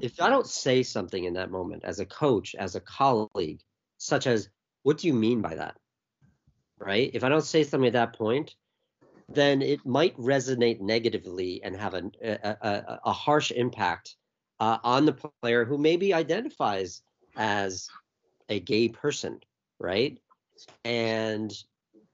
If 0.00 0.20
I 0.20 0.28
don't 0.28 0.46
say 0.46 0.82
something 0.82 1.24
in 1.24 1.34
that 1.34 1.50
moment 1.50 1.84
as 1.84 2.00
a 2.00 2.06
coach, 2.06 2.54
as 2.54 2.74
a 2.74 2.80
colleague, 2.80 3.60
such 3.98 4.26
as, 4.26 4.48
what 4.82 4.98
do 4.98 5.06
you 5.06 5.14
mean 5.14 5.42
by 5.42 5.54
that? 5.54 5.76
Right? 6.78 7.10
If 7.12 7.24
I 7.24 7.28
don't 7.28 7.44
say 7.44 7.64
something 7.64 7.88
at 7.88 7.92
that 7.94 8.16
point, 8.16 8.54
then 9.28 9.60
it 9.62 9.84
might 9.84 10.16
resonate 10.16 10.80
negatively 10.80 11.62
and 11.62 11.76
have 11.76 11.94
a, 11.94 12.10
a, 12.22 12.56
a, 12.62 13.00
a 13.06 13.12
harsh 13.12 13.50
impact 13.50 14.16
uh, 14.60 14.78
on 14.82 15.04
the 15.04 15.30
player 15.42 15.64
who 15.64 15.78
maybe 15.78 16.14
identifies 16.14 17.02
as 17.36 17.88
a 18.48 18.58
gay 18.60 18.88
person, 18.88 19.40
right? 19.78 20.18
And 20.84 21.52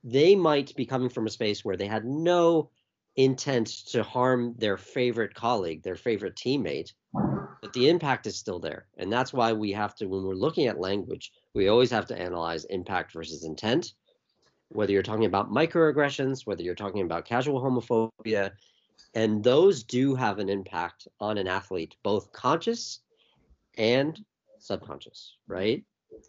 they 0.04 0.36
might 0.36 0.74
be 0.76 0.86
coming 0.86 1.08
from 1.08 1.26
a 1.26 1.30
space 1.30 1.64
where 1.64 1.76
they 1.76 1.86
had 1.86 2.04
no 2.04 2.70
intent 3.16 3.66
to 3.86 4.02
harm 4.02 4.54
their 4.58 4.76
favorite 4.76 5.34
colleague, 5.34 5.82
their 5.82 5.96
favorite 5.96 6.36
teammate, 6.36 6.92
but 7.12 7.72
the 7.72 7.88
impact 7.88 8.26
is 8.26 8.36
still 8.36 8.58
there. 8.58 8.86
And 8.98 9.12
that's 9.12 9.32
why 9.32 9.52
we 9.52 9.72
have 9.72 9.94
to, 9.96 10.06
when 10.06 10.24
we're 10.24 10.34
looking 10.34 10.66
at 10.66 10.78
language, 10.78 11.32
we 11.54 11.68
always 11.68 11.90
have 11.90 12.06
to 12.06 12.20
analyze 12.20 12.64
impact 12.66 13.12
versus 13.12 13.44
intent 13.44 13.94
whether 14.68 14.92
you're 14.92 15.02
talking 15.02 15.24
about 15.24 15.52
microaggressions, 15.52 16.46
whether 16.46 16.62
you're 16.62 16.74
talking 16.74 17.02
about 17.02 17.24
casual 17.24 17.62
homophobia, 17.62 18.50
and 19.14 19.42
those 19.42 19.84
do 19.84 20.14
have 20.14 20.38
an 20.38 20.48
impact 20.48 21.06
on 21.20 21.38
an 21.38 21.46
athlete, 21.46 21.96
both 22.02 22.32
conscious 22.32 23.00
and 23.78 24.24
subconscious, 24.58 25.36
right? 25.46 25.84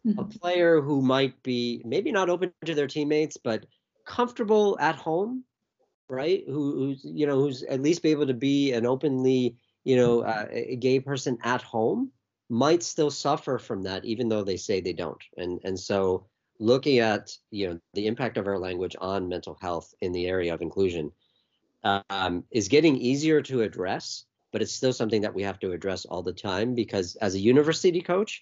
Mm-hmm. 0.06 0.20
A 0.20 0.24
player 0.26 0.82
who 0.82 1.02
might 1.02 1.42
be 1.44 1.82
maybe 1.86 2.12
not 2.12 2.30
open 2.30 2.52
to 2.66 2.76
their 2.76 2.88
teammates, 2.88 3.38
but 3.38 3.66
comfortable 4.06 4.78
at 4.80 4.96
home, 4.96 5.44
right? 6.10 6.44
Who, 6.48 6.76
who's 6.76 7.02
you 7.04 7.28
know 7.28 7.40
who's 7.40 7.64
at 7.64 7.82
least 7.82 8.04
be 8.04 8.12
able 8.12 8.28
to 8.28 8.34
be 8.34 8.74
an 8.74 8.86
openly 8.86 9.58
you 9.84 9.96
know 9.96 10.22
uh, 10.22 10.48
a 10.52 10.76
gay 10.76 11.00
person 11.00 11.38
at 11.44 11.62
home 11.62 12.12
might 12.50 12.84
still 12.84 13.10
suffer 13.10 13.58
from 13.58 13.84
that, 13.84 14.06
even 14.06 14.30
though 14.30 14.44
they 14.44 14.58
say 14.58 14.82
they 14.82 14.94
don't. 14.94 15.24
And 15.38 15.60
and 15.64 15.80
so 15.80 16.28
looking 16.60 17.00
at 17.00 17.32
you 17.52 17.70
know 17.70 17.80
the 17.94 18.08
impact 18.08 18.38
of 18.38 18.48
our 18.48 18.60
language 18.60 18.96
on 19.00 19.28
mental 19.28 19.58
health 19.62 19.94
in 20.02 20.12
the 20.12 20.28
area 20.28 20.54
of 20.54 20.62
inclusion 20.62 21.12
um, 21.84 22.44
is 22.52 22.68
getting 22.68 22.96
easier 22.98 23.42
to 23.42 23.62
address 23.62 24.26
but 24.56 24.62
it's 24.62 24.72
still 24.72 24.94
something 24.94 25.24
that 25.24 25.36
we 25.36 25.44
have 25.44 25.60
to 25.60 25.74
address 25.74 26.06
all 26.06 26.24
the 26.24 26.32
time 26.32 26.76
because 26.76 27.18
as 27.18 27.36
a 27.36 27.40
university 27.40 28.00
coach 28.00 28.42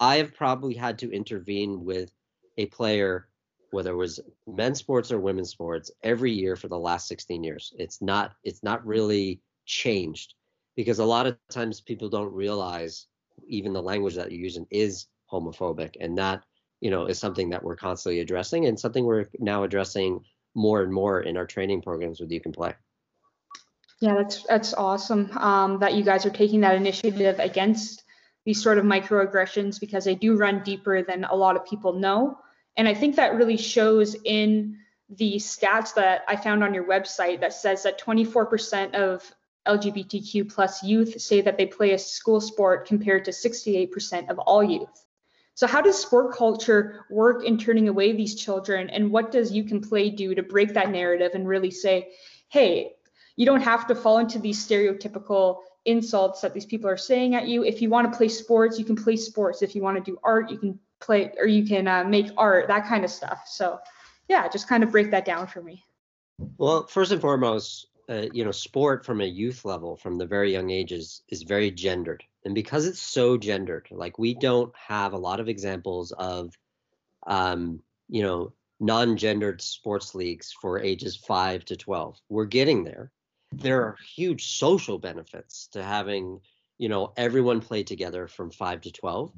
i 0.00 0.16
have 0.16 0.34
probably 0.34 0.74
had 0.74 0.98
to 0.98 1.12
intervene 1.12 1.84
with 1.84 2.10
a 2.58 2.66
player 2.66 3.28
whether 3.70 3.90
it 3.90 3.96
was 3.96 4.20
men's 4.46 4.78
sports 4.78 5.10
or 5.10 5.18
women's 5.18 5.50
sports 5.50 5.90
every 6.02 6.32
year 6.32 6.56
for 6.56 6.68
the 6.68 6.78
last 6.78 7.08
16 7.08 7.42
years 7.42 7.72
it's 7.78 8.00
not 8.00 8.32
it's 8.44 8.62
not 8.62 8.84
really 8.86 9.40
changed 9.66 10.34
because 10.76 10.98
a 10.98 11.04
lot 11.04 11.26
of 11.26 11.36
times 11.50 11.80
people 11.80 12.08
don't 12.08 12.32
realize 12.32 13.06
even 13.46 13.72
the 13.72 13.82
language 13.82 14.14
that 14.14 14.30
you're 14.30 14.40
using 14.40 14.66
is 14.70 15.06
homophobic 15.30 15.96
and 16.00 16.18
that 16.18 16.44
you 16.84 16.90
know, 16.90 17.06
is 17.06 17.18
something 17.18 17.48
that 17.48 17.64
we're 17.64 17.76
constantly 17.76 18.20
addressing 18.20 18.66
and 18.66 18.78
something 18.78 19.06
we're 19.06 19.24
now 19.38 19.62
addressing 19.62 20.20
more 20.54 20.82
and 20.82 20.92
more 20.92 21.22
in 21.22 21.38
our 21.38 21.46
training 21.46 21.80
programs 21.80 22.20
with 22.20 22.30
You 22.30 22.42
Can 22.42 22.52
Play. 22.52 22.74
Yeah, 24.00 24.16
that's 24.16 24.42
that's 24.42 24.74
awesome 24.74 25.30
um, 25.38 25.78
that 25.78 25.94
you 25.94 26.04
guys 26.04 26.26
are 26.26 26.30
taking 26.30 26.60
that 26.60 26.74
initiative 26.74 27.38
against 27.38 28.03
these 28.44 28.62
sort 28.62 28.78
of 28.78 28.84
microaggressions 28.84 29.80
because 29.80 30.04
they 30.04 30.14
do 30.14 30.36
run 30.36 30.62
deeper 30.62 31.02
than 31.02 31.24
a 31.24 31.34
lot 31.34 31.56
of 31.56 31.64
people 31.64 31.94
know. 31.94 32.38
And 32.76 32.88
I 32.88 32.94
think 32.94 33.16
that 33.16 33.34
really 33.34 33.56
shows 33.56 34.16
in 34.24 34.78
the 35.08 35.36
stats 35.36 35.94
that 35.94 36.22
I 36.28 36.36
found 36.36 36.64
on 36.64 36.74
your 36.74 36.84
website 36.84 37.40
that 37.40 37.52
says 37.52 37.82
that 37.84 38.00
24% 38.00 38.94
of 38.94 39.22
LGBTQ 39.66 40.52
plus 40.52 40.82
youth 40.82 41.20
say 41.20 41.40
that 41.40 41.56
they 41.56 41.66
play 41.66 41.92
a 41.92 41.98
school 41.98 42.40
sport 42.40 42.86
compared 42.86 43.24
to 43.24 43.30
68% 43.30 44.28
of 44.28 44.38
all 44.38 44.62
youth. 44.62 45.04
So 45.54 45.66
how 45.66 45.80
does 45.80 45.98
sport 45.98 46.34
culture 46.34 47.06
work 47.10 47.44
in 47.44 47.58
turning 47.58 47.88
away 47.88 48.12
these 48.12 48.34
children 48.34 48.90
and 48.90 49.10
what 49.10 49.30
does 49.30 49.52
you 49.52 49.64
can 49.64 49.80
play 49.80 50.10
do 50.10 50.34
to 50.34 50.42
break 50.42 50.74
that 50.74 50.90
narrative 50.90 51.32
and 51.34 51.46
really 51.46 51.70
say, 51.70 52.08
hey, 52.48 52.92
you 53.36 53.46
don't 53.46 53.62
have 53.62 53.86
to 53.86 53.94
fall 53.94 54.18
into 54.18 54.38
these 54.38 54.66
stereotypical 54.66 55.60
insults 55.84 56.40
that 56.40 56.54
these 56.54 56.66
people 56.66 56.88
are 56.88 56.96
saying 56.96 57.34
at 57.34 57.46
you. 57.46 57.64
If 57.64 57.82
you 57.82 57.90
want 57.90 58.10
to 58.10 58.16
play 58.16 58.28
sports, 58.28 58.78
you 58.78 58.84
can 58.84 58.96
play 58.96 59.16
sports. 59.16 59.62
If 59.62 59.74
you 59.74 59.82
want 59.82 60.02
to 60.02 60.10
do 60.10 60.18
art, 60.22 60.50
you 60.50 60.58
can 60.58 60.78
play 61.00 61.32
or 61.38 61.46
you 61.46 61.66
can 61.66 61.86
uh, 61.86 62.04
make 62.04 62.30
art, 62.36 62.68
that 62.68 62.86
kind 62.86 63.04
of 63.04 63.10
stuff. 63.10 63.42
So 63.46 63.78
yeah, 64.28 64.48
just 64.48 64.68
kind 64.68 64.82
of 64.82 64.90
break 64.90 65.10
that 65.10 65.24
down 65.24 65.46
for 65.46 65.62
me. 65.62 65.84
Well, 66.58 66.86
first 66.86 67.12
and 67.12 67.20
foremost, 67.20 67.86
uh, 68.08 68.26
you 68.32 68.44
know, 68.44 68.50
sport 68.50 69.04
from 69.04 69.20
a 69.20 69.26
youth 69.26 69.64
level, 69.64 69.96
from 69.96 70.18
the 70.18 70.26
very 70.26 70.52
young 70.52 70.70
ages, 70.70 71.22
is 71.28 71.42
very 71.42 71.70
gendered, 71.70 72.24
and 72.44 72.54
because 72.54 72.86
it's 72.86 73.00
so 73.00 73.36
gendered, 73.36 73.88
like 73.90 74.18
we 74.18 74.34
don't 74.34 74.74
have 74.76 75.12
a 75.12 75.18
lot 75.18 75.40
of 75.40 75.48
examples 75.48 76.12
of, 76.12 76.52
um, 77.26 77.80
you 78.08 78.22
know, 78.22 78.52
non-gendered 78.80 79.62
sports 79.62 80.14
leagues 80.14 80.52
for 80.52 80.80
ages 80.80 81.16
five 81.16 81.64
to 81.66 81.76
twelve. 81.76 82.18
We're 82.28 82.44
getting 82.44 82.84
there. 82.84 83.12
There 83.62 83.82
are 83.82 83.96
huge 84.14 84.46
social 84.46 84.98
benefits 84.98 85.68
to 85.72 85.82
having, 85.82 86.40
you 86.78 86.88
know, 86.88 87.12
everyone 87.16 87.60
play 87.60 87.82
together 87.82 88.28
from 88.28 88.50
five 88.50 88.82
to 88.82 88.92
twelve. 88.92 89.32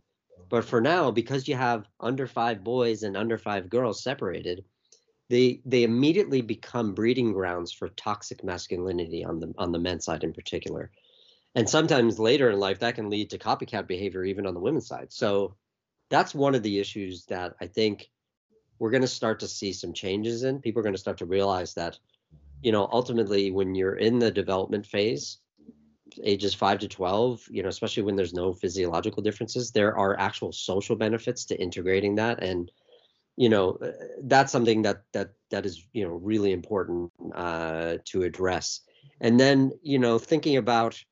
But 0.49 0.64
for 0.64 0.80
now, 0.80 1.11
because 1.11 1.49
you 1.49 1.56
have 1.56 1.87
under 1.99 2.26
five 2.26 2.62
boys 2.62 3.02
and 3.02 3.16
under 3.16 3.38
five 3.38 3.68
girls 3.68 4.02
separated, 4.02 4.64
they 5.28 5.61
they 5.64 5.82
immediately 5.82 6.40
become 6.40 6.94
breeding 6.94 7.32
grounds 7.32 7.73
for 7.73 7.88
toxic 7.88 8.44
masculinity 8.44 9.25
on 9.25 9.40
the 9.40 9.52
on 9.58 9.73
the 9.73 9.78
men's 9.78 10.04
side 10.04 10.25
in 10.25 10.32
particular. 10.32 10.90
And 11.54 11.68
sometimes 11.68 12.18
later 12.18 12.50
in 12.50 12.58
life 12.58 12.80
that 12.80 12.94
can 12.94 13.11
lead 13.11 13.30
to 13.30 13.38
copycat 13.38 13.87
behavior 13.87 14.25
even 14.25 14.46
on 14.46 14.54
the 14.54 14.61
women's 14.61 14.87
side. 14.87 15.12
So 15.12 15.56
that's 16.11 16.35
one 16.35 16.54
of 16.54 16.62
the 16.62 16.78
issues 16.78 17.25
that 17.25 17.54
i 17.61 17.66
think 17.66 18.08
we're 18.78 18.90
going 18.90 19.02
to 19.02 19.08
start 19.08 19.40
to 19.40 19.49
see 19.49 19.73
some 19.73 19.92
changes 19.92 20.42
in. 20.42 20.61
People 20.61 20.80
are 20.80 20.82
going 20.82 20.94
to 20.94 21.00
start 21.00 21.18
to 21.18 21.26
realize 21.26 21.75
that 21.75 21.99
you 22.63 22.73
know 22.73 22.89
ultimately 22.93 23.51
when 23.51 23.75
you're 23.75 23.97
in 23.97 24.19
the 24.19 24.31
development 24.31 24.87
phase 24.87 25.39
ages 26.23 26.55
5 26.55 26.81
to 26.81 26.89
12 26.89 27.43
you 27.51 27.63
know 27.63 27.69
especially 27.69 28.03
when 28.03 28.17
there's 28.17 28.35
no 28.35 28.53
physiological 28.53 29.23
differences 29.23 29.71
there 29.71 29.97
are 29.97 30.19
actual 30.19 30.53
social 30.53 30.97
benefits 30.97 31.45
to 31.47 31.61
integrating 31.61 32.15
that. 32.17 32.43
And 32.43 32.71
you 33.37 33.49
know 33.49 33.73
uh, 33.83 33.93
that's 34.25 34.53
something 34.53 34.83
that 34.83 35.03
that 35.13 35.31
that 35.51 35.67
is 35.67 35.87
you 35.93 36.07
know 36.07 36.15
really 36.15 36.53
important 36.53 37.13
uh, 37.35 37.99
to 38.07 38.23
address. 38.23 38.81
And 39.21 39.39
then 39.39 39.73
you 39.83 39.99
know 39.99 40.19
thinking 40.19 40.57
about 40.57 41.03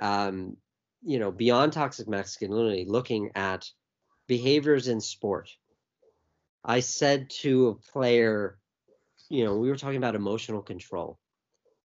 um, 0.00 0.56
you 1.02 1.18
know 1.18 1.30
beyond 1.30 1.72
toxic 1.72 2.08
masculinity 2.08 2.84
looking 2.86 3.30
at 3.34 3.70
behaviors 4.26 4.88
in 4.88 5.00
sport. 5.00 5.50
I 6.64 6.80
said 6.80 7.30
to 7.42 7.68
a 7.68 7.74
player 7.92 8.58
you 9.28 9.44
know 9.44 9.56
we 9.56 9.68
were 9.68 9.76
talking 9.76 9.96
about 9.96 10.14
emotional 10.14 10.62
control 10.62 11.18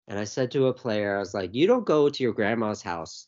and 0.07 0.19
i 0.19 0.23
said 0.23 0.51
to 0.51 0.67
a 0.67 0.73
player 0.73 1.15
i 1.15 1.19
was 1.19 1.33
like 1.33 1.53
you 1.53 1.67
don't 1.67 1.85
go 1.85 2.09
to 2.09 2.23
your 2.23 2.33
grandma's 2.33 2.81
house 2.81 3.27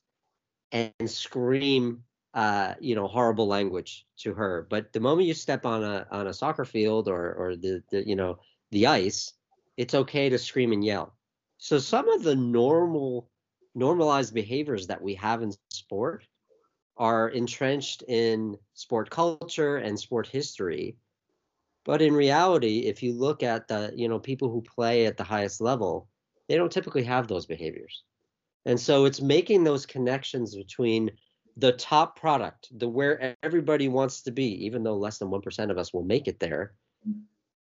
and 0.71 0.93
scream 1.05 2.03
uh, 2.35 2.73
you 2.81 2.95
know, 2.95 3.07
horrible 3.07 3.47
language 3.47 4.05
to 4.17 4.33
her. 4.33 4.67
But 4.69 4.91
the 4.91 4.99
moment 4.99 5.27
you 5.27 5.33
step 5.33 5.65
on 5.65 5.83
a 5.83 6.05
on 6.11 6.27
a 6.27 6.33
soccer 6.33 6.65
field 6.65 7.07
or 7.07 7.33
or 7.33 7.55
the, 7.55 7.81
the 7.89 8.05
you 8.07 8.15
know 8.15 8.39
the 8.71 8.87
ice, 8.87 9.31
it's 9.77 9.95
okay 9.95 10.27
to 10.27 10.37
scream 10.37 10.73
and 10.73 10.83
yell. 10.83 11.15
So 11.57 11.79
some 11.79 12.09
of 12.09 12.23
the 12.23 12.35
normal 12.35 13.29
normalized 13.73 14.33
behaviors 14.33 14.87
that 14.87 15.01
we 15.01 15.15
have 15.15 15.41
in 15.41 15.53
sport 15.69 16.27
are 16.97 17.29
entrenched 17.29 18.03
in 18.07 18.57
sport 18.73 19.09
culture 19.09 19.77
and 19.77 19.97
sport 19.97 20.27
history. 20.27 20.97
But 21.85 22.01
in 22.01 22.13
reality, 22.13 22.79
if 22.79 23.01
you 23.03 23.13
look 23.13 23.43
at 23.43 23.67
the, 23.67 23.93
you 23.95 24.09
know, 24.09 24.19
people 24.19 24.49
who 24.49 24.61
play 24.61 25.05
at 25.05 25.17
the 25.17 25.23
highest 25.23 25.61
level, 25.61 26.09
they 26.49 26.57
don't 26.57 26.71
typically 26.71 27.03
have 27.03 27.27
those 27.27 27.45
behaviors. 27.45 28.03
And 28.65 28.79
so 28.79 29.05
it's 29.05 29.21
making 29.21 29.63
those 29.63 29.85
connections 29.85 30.55
between 30.55 31.11
the 31.57 31.71
top 31.73 32.19
product, 32.19 32.67
the 32.77 32.89
where 32.89 33.37
everybody 33.43 33.87
wants 33.87 34.23
to 34.23 34.31
be, 34.31 34.65
even 34.65 34.83
though 34.83 34.97
less 34.97 35.19
than 35.19 35.29
1% 35.29 35.71
of 35.71 35.77
us 35.77 35.93
will 35.93 36.03
make 36.03 36.27
it 36.27 36.39
there. 36.39 36.73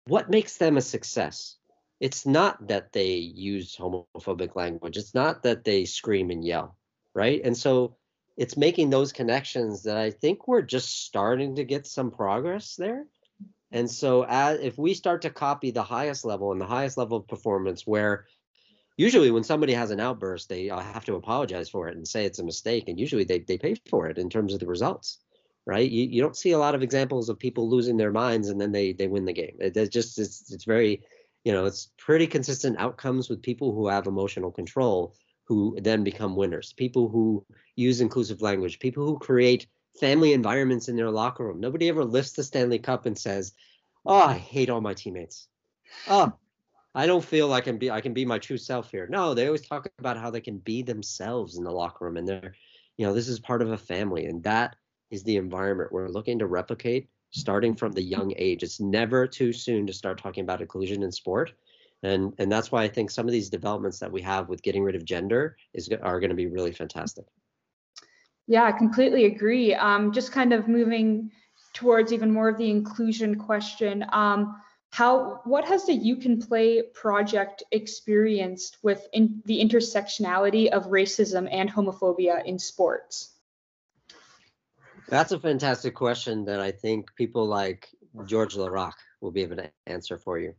What 0.06 0.30
makes 0.30 0.56
them 0.56 0.76
a 0.76 0.80
success? 0.80 1.56
It's 2.00 2.24
not 2.24 2.68
that 2.68 2.92
they 2.92 3.14
use 3.14 3.76
homophobic 3.76 4.56
language. 4.56 4.96
It's 4.96 5.14
not 5.14 5.42
that 5.42 5.64
they 5.64 5.84
scream 5.84 6.30
and 6.30 6.44
yell, 6.44 6.76
right? 7.14 7.40
And 7.44 7.56
so 7.56 7.96
it's 8.36 8.56
making 8.56 8.90
those 8.90 9.12
connections 9.12 9.82
that 9.84 9.96
I 9.96 10.10
think 10.10 10.46
we're 10.46 10.62
just 10.62 11.04
starting 11.04 11.56
to 11.56 11.64
get 11.64 11.86
some 11.86 12.10
progress 12.10 12.76
there. 12.76 13.06
And 13.74 13.90
so 13.90 14.24
as, 14.24 14.60
if 14.60 14.78
we 14.78 14.94
start 14.94 15.22
to 15.22 15.30
copy 15.30 15.72
the 15.72 15.82
highest 15.82 16.24
level 16.24 16.52
and 16.52 16.60
the 16.60 16.66
highest 16.66 16.96
level 16.96 17.18
of 17.18 17.26
performance 17.26 17.84
where 17.84 18.26
usually 18.96 19.32
when 19.32 19.42
somebody 19.42 19.72
has 19.72 19.90
an 19.90 19.98
outburst, 19.98 20.48
they 20.48 20.70
uh, 20.70 20.78
have 20.78 21.04
to 21.06 21.16
apologize 21.16 21.68
for 21.68 21.88
it 21.88 21.96
and 21.96 22.06
say 22.06 22.24
it's 22.24 22.38
a 22.38 22.44
mistake. 22.44 22.88
And 22.88 23.00
usually 23.00 23.24
they, 23.24 23.40
they 23.40 23.58
pay 23.58 23.74
for 23.90 24.08
it 24.08 24.16
in 24.16 24.30
terms 24.30 24.54
of 24.54 24.60
the 24.60 24.68
results, 24.68 25.18
right? 25.66 25.90
You, 25.90 26.04
you 26.04 26.22
don't 26.22 26.36
see 26.36 26.52
a 26.52 26.58
lot 26.58 26.76
of 26.76 26.84
examples 26.84 27.28
of 27.28 27.36
people 27.36 27.68
losing 27.68 27.96
their 27.96 28.12
minds 28.12 28.48
and 28.48 28.60
then 28.60 28.70
they, 28.70 28.92
they 28.92 29.08
win 29.08 29.24
the 29.24 29.32
game. 29.32 29.56
It, 29.58 29.76
it's 29.76 29.92
just, 29.92 30.20
it's, 30.20 30.52
it's 30.52 30.64
very, 30.64 31.02
you 31.42 31.52
know, 31.52 31.64
it's 31.64 31.90
pretty 31.98 32.28
consistent 32.28 32.78
outcomes 32.78 33.28
with 33.28 33.42
people 33.42 33.74
who 33.74 33.88
have 33.88 34.06
emotional 34.06 34.52
control 34.52 35.16
who 35.46 35.76
then 35.82 36.04
become 36.04 36.36
winners. 36.36 36.72
People 36.72 37.08
who 37.08 37.44
use 37.74 38.00
inclusive 38.00 38.40
language, 38.40 38.78
people 38.78 39.04
who 39.04 39.18
create 39.18 39.66
family 39.98 40.32
environments 40.32 40.88
in 40.88 40.96
their 40.96 41.10
locker 41.10 41.44
room. 41.44 41.60
Nobody 41.60 41.88
ever 41.88 42.04
lifts 42.04 42.32
the 42.32 42.42
Stanley 42.42 42.78
Cup 42.78 43.06
and 43.06 43.18
says, 43.18 43.52
"Oh, 44.04 44.18
I 44.18 44.34
hate 44.34 44.70
all 44.70 44.80
my 44.80 44.94
teammates." 44.94 45.48
Oh, 46.08 46.32
I 46.94 47.06
don't 47.06 47.24
feel 47.24 47.48
like 47.48 47.64
I 47.64 47.66
can 47.66 47.78
be 47.78 47.90
I 47.90 48.00
can 48.00 48.14
be 48.14 48.24
my 48.24 48.38
true 48.38 48.58
self 48.58 48.90
here. 48.90 49.06
No, 49.08 49.34
they 49.34 49.46
always 49.46 49.66
talk 49.66 49.88
about 49.98 50.16
how 50.16 50.30
they 50.30 50.40
can 50.40 50.58
be 50.58 50.82
themselves 50.82 51.56
in 51.58 51.64
the 51.64 51.72
locker 51.72 52.04
room 52.04 52.16
and 52.16 52.28
they're 52.28 52.54
you 52.96 53.06
know, 53.06 53.12
this 53.12 53.28
is 53.28 53.40
part 53.40 53.62
of 53.62 53.72
a 53.72 53.78
family 53.78 54.26
and 54.26 54.42
that 54.44 54.76
is 55.10 55.24
the 55.24 55.36
environment 55.36 55.92
we're 55.92 56.08
looking 56.08 56.38
to 56.38 56.46
replicate 56.46 57.08
starting 57.30 57.74
from 57.74 57.90
the 57.90 58.02
young 58.02 58.32
age. 58.36 58.62
It's 58.62 58.78
never 58.78 59.26
too 59.26 59.52
soon 59.52 59.88
to 59.88 59.92
start 59.92 60.18
talking 60.18 60.44
about 60.44 60.60
inclusion 60.60 61.02
in 61.02 61.10
sport. 61.10 61.52
And 62.04 62.32
and 62.38 62.50
that's 62.50 62.70
why 62.70 62.84
I 62.84 62.88
think 62.88 63.10
some 63.10 63.26
of 63.26 63.32
these 63.32 63.50
developments 63.50 63.98
that 63.98 64.12
we 64.12 64.22
have 64.22 64.48
with 64.48 64.62
getting 64.62 64.84
rid 64.84 64.94
of 64.94 65.04
gender 65.04 65.56
is 65.72 65.90
are 66.02 66.20
going 66.20 66.30
to 66.30 66.36
be 66.36 66.46
really 66.46 66.72
fantastic. 66.72 67.26
Yeah, 68.46 68.64
I 68.64 68.72
completely 68.72 69.24
agree. 69.24 69.74
Um, 69.74 70.12
just 70.12 70.32
kind 70.32 70.52
of 70.52 70.68
moving 70.68 71.30
towards 71.72 72.12
even 72.12 72.30
more 72.30 72.48
of 72.48 72.58
the 72.58 72.70
inclusion 72.70 73.36
question. 73.36 74.04
Um, 74.12 74.60
how 74.94 75.40
what 75.42 75.64
has 75.64 75.86
the 75.86 75.92
you 75.92 76.14
can 76.14 76.40
play 76.40 76.80
project 76.94 77.64
experienced 77.72 78.78
with 78.84 79.08
in, 79.12 79.42
the 79.44 79.60
intersectionality 79.60 80.68
of 80.70 80.86
racism 80.86 81.48
and 81.50 81.68
homophobia 81.68 82.44
in 82.44 82.60
sports 82.60 83.32
that's 85.08 85.32
a 85.32 85.40
fantastic 85.40 85.96
question 85.96 86.44
that 86.44 86.60
i 86.60 86.70
think 86.70 87.12
people 87.16 87.44
like 87.44 87.88
george 88.24 88.54
laraque 88.54 89.02
will 89.20 89.32
be 89.32 89.42
able 89.42 89.56
to 89.56 89.68
answer 89.88 90.16
for 90.16 90.38
you 90.38 90.54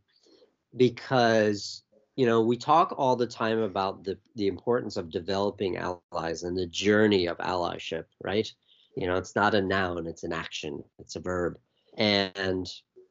because 0.76 1.82
you 2.16 2.26
know 2.26 2.40
we 2.40 2.56
talk 2.56 2.94
all 2.96 3.16
the 3.16 3.26
time 3.26 3.60
about 3.60 4.04
the 4.04 4.18
the 4.34 4.48
importance 4.48 4.96
of 4.96 5.10
developing 5.10 5.76
allies 5.76 6.42
and 6.42 6.56
the 6.56 6.66
journey 6.66 7.26
of 7.26 7.38
allyship 7.38 8.04
right? 8.22 8.50
You 8.96 9.06
know 9.06 9.16
it's 9.16 9.36
not 9.36 9.54
a 9.54 9.62
noun 9.62 10.06
it's 10.06 10.24
an 10.24 10.32
action 10.32 10.82
it's 10.98 11.16
a 11.16 11.20
verb. 11.20 11.58
And 11.98 12.68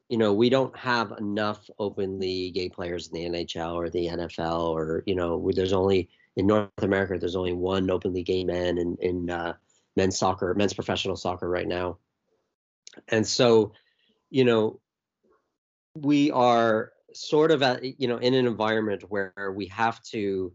you 0.10 0.18
know, 0.18 0.34
we 0.34 0.50
don't 0.50 0.76
have 0.78 1.14
enough 1.18 1.68
openly 1.80 2.52
gay 2.52 2.70
players 2.70 3.08
in 3.08 3.14
the 3.14 3.40
NHL 3.40 3.74
or 3.74 3.90
the 3.90 4.08
NFL, 4.08 4.70
or 4.70 5.04
you 5.06 5.16
know, 5.16 5.52
there's 5.54 5.74
only 5.74 6.10
in 6.36 6.48
North 6.48 6.70
America 6.80 7.18
there's 7.18 7.36
only 7.36 7.54
one 7.54 7.90
openly 7.90 8.24
gay 8.24 8.44
man 8.44 8.78
in 8.78 8.98
in 9.02 9.30
uh, 9.30 9.54
men's 9.96 10.18
soccer, 10.18 10.54
men's 10.54 10.74
professional 10.74 11.16
soccer 11.16 11.50
right 11.50 11.68
now, 11.68 11.98
and 13.08 13.26
so, 13.26 13.74
you 14.30 14.46
know, 14.46 14.80
we 15.96 16.30
are 16.32 16.92
sort 17.16 17.52
of 17.52 17.62
at 17.64 18.00
you 18.00 18.08
know 18.08 18.18
in 18.18 18.34
an 18.34 18.46
environment 18.46 19.04
where 19.10 19.54
we 19.56 19.68
have 19.68 20.02
to, 20.04 20.54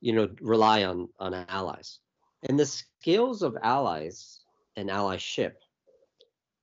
you 0.00 0.12
know, 0.12 0.28
rely 0.40 0.84
on 0.84 1.08
on 1.18 1.34
allies, 1.34 1.98
and 2.42 2.58
the 2.58 2.66
skills 2.66 3.42
of 3.42 3.56
allies 3.62 4.40
and 4.76 4.90
allyship 4.90 5.54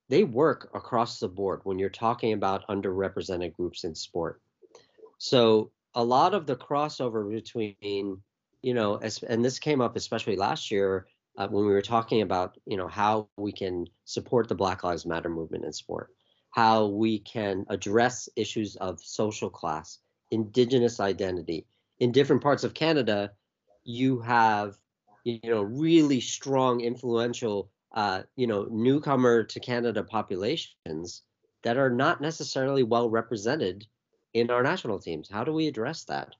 they 0.10 0.23
work 0.23 0.69
across 0.73 1.19
the 1.19 1.27
board 1.27 1.62
when 1.63 1.79
you're 1.79 1.89
talking 1.89 2.34
about 2.34 2.67
underrepresented 2.67 3.53
groups 3.53 3.84
in 3.84 3.95
sport. 3.95 4.41
So 5.17 5.71
a 5.95 6.03
lot 6.03 6.34
of 6.34 6.45
the 6.45 6.56
crossover 6.56 7.29
between, 7.29 8.21
you 8.62 8.73
know, 8.73 8.99
and 9.27 9.43
this 9.43 9.60
came 9.60 9.82
up 9.82 9.95
especially 9.95 10.36
last 10.36 10.71
year 10.71 11.08
uh, 11.38 11.47
when 11.47 11.65
we 11.65 11.71
were 11.71 11.82
talking 11.82 12.21
about, 12.21 12.58
you 12.65 12.77
know, 12.77 12.88
how 12.88 13.27
we 13.38 13.51
can 13.51 13.88
support 14.06 14.47
the 14.47 14.56
Black 14.56 14.84
Lives 14.84 15.06
Matter 15.06 15.29
movement 15.29 15.65
in 15.65 15.73
sport, 15.73 16.10
how 16.53 16.85
we 16.85 17.17
can 17.19 17.65
address 17.69 18.29
issues 18.35 18.75
of 18.75 18.99
social 19.01 19.49
class, 19.49 19.97
indigenous 20.29 20.99
identity. 20.99 21.65
In 21.99 22.11
different 22.11 22.43
parts 22.43 22.63
of 22.63 22.75
Canada, 22.75 23.31
you 23.83 24.19
have, 24.21 24.77
you 25.23 25.39
know, 25.43 25.63
really 25.63 26.21
strong, 26.21 26.81
influential 26.81 27.71
uh, 27.93 28.23
you 28.35 28.47
know, 28.47 28.67
newcomer 28.69 29.43
to 29.43 29.59
Canada 29.59 30.03
populations 30.03 31.23
that 31.63 31.77
are 31.77 31.89
not 31.89 32.21
necessarily 32.21 32.83
well 32.83 33.09
represented 33.09 33.85
in 34.33 34.49
our 34.49 34.63
national 34.63 34.99
teams. 34.99 35.29
How 35.29 35.43
do 35.43 35.53
we 35.53 35.67
address 35.67 36.03
that? 36.05 36.35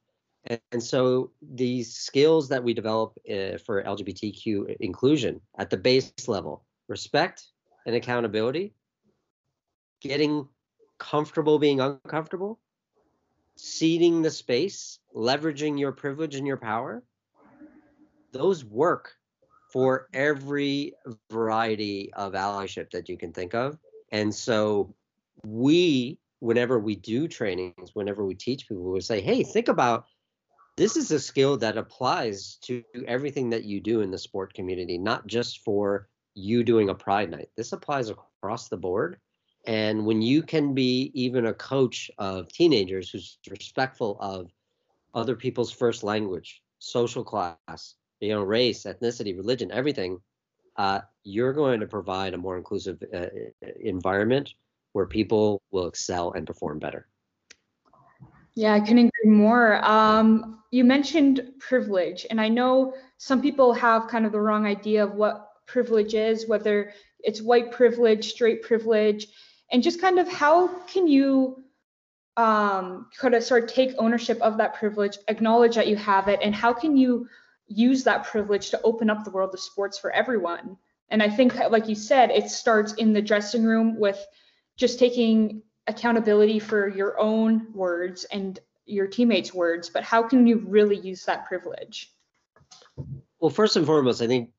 And, 0.72 0.84
so 0.84 1.32
these 1.42 1.96
skills 1.96 2.50
that 2.50 2.64
we 2.64 2.74
develop 2.74 3.18
uh, 3.30 3.58
for 3.66 3.82
LGBTQ 3.84 4.76
inclusion 4.80 5.40
at 5.58 5.70
the 5.70 5.78
base 5.78 6.12
level, 6.28 6.66
respect 6.88 7.46
and 7.86 7.96
accountability, 7.96 8.74
getting 10.04 10.48
comfortable 11.00 11.58
being 11.58 11.80
uncomfortable, 11.80 12.60
ceding 13.56 14.22
the 14.22 14.32
space, 14.32 15.00
leveraging 15.16 15.80
your 15.80 15.92
privilege 15.92 16.36
and 16.36 16.46
your 16.46 16.58
power, 16.58 17.04
those 18.32 18.64
work 18.64 19.14
for 19.72 20.08
every 20.14 20.94
variety 21.32 22.14
of 22.14 22.34
allyship 22.34 22.92
that 22.92 23.10
you 23.10 23.18
can 23.18 23.34
think 23.34 23.56
of. 23.56 23.78
And 24.12 24.34
so 24.34 24.94
we, 25.46 26.20
whenever 26.40 26.80
we 26.80 26.96
do 26.96 27.28
trainings, 27.28 27.92
whenever 27.94 28.24
we 28.24 28.36
teach 28.36 28.68
people, 28.68 28.92
we 28.92 29.02
say, 29.02 29.22
hey, 29.22 29.44
think 29.44 29.68
about 29.68 30.06
this 30.76 30.98
is 30.98 31.12
a 31.12 31.20
skill 31.20 31.58
that 31.58 31.78
applies 31.78 32.58
to 32.64 32.84
everything 33.08 33.50
that 33.52 33.64
you 33.64 33.80
do 33.80 34.02
in 34.02 34.12
the 34.12 34.18
sport 34.18 34.54
community, 34.54 34.98
not 34.98 35.28
just 35.28 35.60
for 35.64 36.08
you 36.36 36.64
doing 36.64 36.90
a 36.90 36.96
pride 36.96 37.30
night. 37.30 37.50
This 37.56 37.74
applies 37.74 38.10
across 38.10 38.70
the 38.70 38.78
board. 38.78 39.20
And 39.66 40.06
when 40.06 40.22
you 40.22 40.44
can 40.44 40.74
be 40.74 41.12
even 41.14 41.46
a 41.46 41.54
coach 41.54 42.12
of 42.18 42.50
teenagers 42.50 43.10
who's 43.10 43.38
respectful 43.50 44.18
of 44.20 44.52
other 45.14 45.36
people's 45.36 45.72
first 45.72 46.04
language, 46.04 46.62
social 46.80 47.24
class, 47.24 47.96
you 48.20 48.30
know, 48.30 48.44
race, 48.44 48.84
ethnicity, 48.84 49.36
religion, 49.36 49.72
everything, 49.72 50.20
uh, 50.76 51.02
you're 51.24 51.54
going 51.54 51.80
to 51.80 51.88
provide 51.88 52.34
a 52.34 52.38
more 52.38 52.58
inclusive 52.58 53.02
uh, 53.14 53.28
environment 53.80 54.54
where 54.92 55.06
people 55.06 55.62
will 55.72 55.88
excel 55.88 56.34
and 56.34 56.46
perform 56.46 56.80
better. 56.80 57.08
Yeah, 58.56 58.74
I 58.74 58.82
couldn't 58.82 59.12
agree 59.22 59.32
more. 59.32 59.84
Um, 59.84 60.60
you 60.72 60.84
mentioned 60.84 61.54
privilege, 61.60 62.26
and 62.30 62.40
I 62.40 62.50
know 62.50 62.94
some 63.18 63.42
people 63.42 63.74
have 63.74 64.08
kind 64.08 64.26
of 64.26 64.32
the 64.32 64.40
wrong 64.40 64.66
idea 64.66 65.04
of 65.04 65.16
what 65.16 65.50
privilege 65.66 66.14
is, 66.14 66.48
whether 66.48 66.94
it's 67.20 67.42
white 67.42 67.72
privilege, 67.72 68.32
straight 68.32 68.62
privilege, 68.62 69.28
and 69.74 69.82
just 69.82 70.00
kind 70.00 70.20
of 70.20 70.32
how 70.32 70.68
can 70.86 71.08
you 71.08 71.64
um, 72.38 73.08
kind 73.18 73.36
of 73.36 73.44
sort 73.44 73.64
of 73.64 73.74
take 73.74 73.94
ownership 73.98 74.40
of 74.42 74.58
that 74.58 74.76
privilege, 74.76 75.18
acknowledge 75.28 75.76
that 75.76 75.88
you 75.88 75.96
have 75.96 76.28
it, 76.28 76.40
and 76.42 76.56
how 76.56 76.72
can 76.72 76.96
you 76.96 77.28
use 77.68 78.04
that 78.04 78.24
privilege 78.24 78.70
to 78.70 78.82
open 78.84 79.10
up 79.10 79.24
the 79.24 79.32
world 79.32 79.54
of 79.54 79.60
sports 79.60 79.98
for 79.98 80.12
everyone. 80.12 80.78
And 81.10 81.22
I 81.22 81.30
think, 81.30 81.56
like 81.56 81.88
you 81.88 81.96
said, 81.96 82.32
it 82.32 82.50
starts 82.50 82.94
in 82.94 83.14
the 83.14 83.22
dressing 83.22 83.64
room 83.64 84.00
with 84.00 84.24
just 84.78 85.00
taking 85.00 85.64
accountability 85.88 86.60
for 86.60 86.88
your 86.88 87.20
own 87.20 87.68
words 87.74 88.26
and 88.26 88.60
your 88.86 89.08
teammates' 89.08 89.54
words. 89.54 89.90
But 89.90 90.04
how 90.04 90.24
can 90.24 90.48
you 90.48 90.64
really 90.68 90.98
use 90.98 91.26
that 91.26 91.46
privilege? 91.46 92.12
Well, 93.40 93.50
first 93.50 93.76
and 93.76 93.86
foremost, 93.86 94.22
I 94.22 94.28
think 94.28 94.52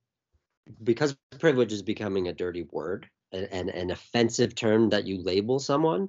because 0.82 1.16
privilege 1.38 1.72
is 1.72 1.82
becoming 1.82 2.28
a 2.28 2.32
dirty 2.32 2.66
word 2.70 3.08
and 3.34 3.70
an 3.70 3.90
offensive 3.90 4.54
term 4.54 4.90
that 4.90 5.06
you 5.06 5.22
label 5.22 5.58
someone, 5.58 6.08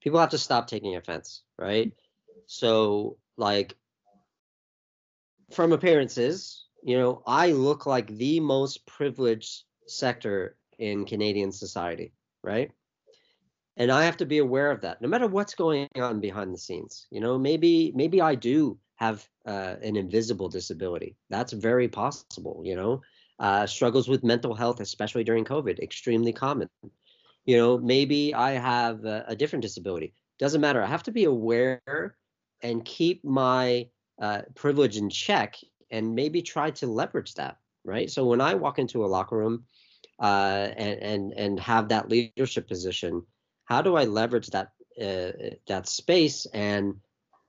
people 0.00 0.20
have 0.20 0.30
to 0.30 0.38
stop 0.38 0.66
taking 0.66 0.96
offense, 0.96 1.42
right? 1.58 1.92
So, 2.46 3.18
like, 3.36 3.74
from 5.52 5.72
appearances, 5.72 6.66
you 6.82 6.98
know, 6.98 7.22
I 7.26 7.52
look 7.52 7.86
like 7.86 8.08
the 8.08 8.40
most 8.40 8.86
privileged 8.86 9.64
sector 9.86 10.56
in 10.78 11.04
Canadian 11.04 11.52
society, 11.52 12.12
right? 12.42 12.70
And 13.76 13.90
I 13.90 14.04
have 14.04 14.16
to 14.18 14.26
be 14.26 14.38
aware 14.38 14.70
of 14.70 14.80
that, 14.82 15.02
no 15.02 15.08
matter 15.08 15.26
what's 15.26 15.54
going 15.54 15.88
on 15.96 16.20
behind 16.20 16.54
the 16.54 16.58
scenes. 16.58 17.06
You 17.10 17.20
know, 17.20 17.38
maybe 17.38 17.92
maybe 17.94 18.20
I 18.20 18.34
do 18.34 18.78
have 18.96 19.26
uh, 19.44 19.76
an 19.82 19.96
invisible 19.96 20.48
disability. 20.48 21.16
That's 21.28 21.52
very 21.52 21.88
possible, 21.88 22.62
you 22.64 22.74
know. 22.74 23.02
Uh, 23.38 23.66
struggles 23.66 24.08
with 24.08 24.24
mental 24.24 24.54
health, 24.54 24.80
especially 24.80 25.22
during 25.22 25.44
COVID, 25.44 25.78
extremely 25.80 26.32
common. 26.32 26.70
You 27.44 27.58
know, 27.58 27.78
maybe 27.78 28.34
I 28.34 28.52
have 28.52 29.04
a, 29.04 29.24
a 29.28 29.36
different 29.36 29.62
disability. 29.62 30.14
Doesn't 30.38 30.60
matter. 30.60 30.82
I 30.82 30.86
have 30.86 31.02
to 31.02 31.12
be 31.12 31.24
aware 31.24 32.16
and 32.62 32.84
keep 32.84 33.24
my 33.24 33.88
uh, 34.20 34.42
privilege 34.54 34.96
in 34.96 35.10
check 35.10 35.56
and 35.90 36.14
maybe 36.14 36.40
try 36.40 36.70
to 36.70 36.86
leverage 36.86 37.34
that, 37.34 37.58
right? 37.84 38.10
So 38.10 38.24
when 38.24 38.40
I 38.40 38.54
walk 38.54 38.78
into 38.78 39.04
a 39.04 39.06
locker 39.06 39.36
room 39.36 39.64
uh, 40.18 40.68
and, 40.76 41.02
and, 41.02 41.32
and 41.32 41.60
have 41.60 41.88
that 41.88 42.08
leadership 42.08 42.66
position, 42.66 43.22
how 43.64 43.82
do 43.82 43.96
I 43.96 44.04
leverage 44.04 44.48
that 44.48 44.72
uh, 45.00 45.56
that 45.68 45.86
space 45.88 46.46
and 46.54 46.94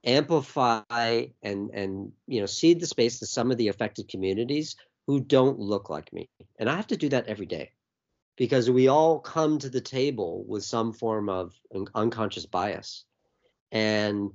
amplify 0.03 1.25
and 1.41 1.69
and 1.71 2.11
you 2.27 2.41
know 2.41 2.45
cede 2.45 2.79
the 2.79 2.87
space 2.87 3.19
to 3.19 3.25
some 3.25 3.51
of 3.51 3.57
the 3.57 3.69
affected 3.69 4.09
communities 4.09 4.75
who 5.07 5.19
don't 5.19 5.59
look 5.59 5.89
like 5.89 6.11
me 6.13 6.29
and 6.59 6.69
i 6.69 6.75
have 6.75 6.87
to 6.87 6.97
do 6.97 7.09
that 7.09 7.27
every 7.27 7.45
day 7.45 7.71
because 8.35 8.69
we 8.69 8.87
all 8.87 9.19
come 9.19 9.57
to 9.57 9.69
the 9.69 9.81
table 9.81 10.43
with 10.47 10.63
some 10.63 10.93
form 10.93 11.29
of 11.29 11.53
unconscious 11.95 12.45
bias 12.45 13.05
and 13.71 14.31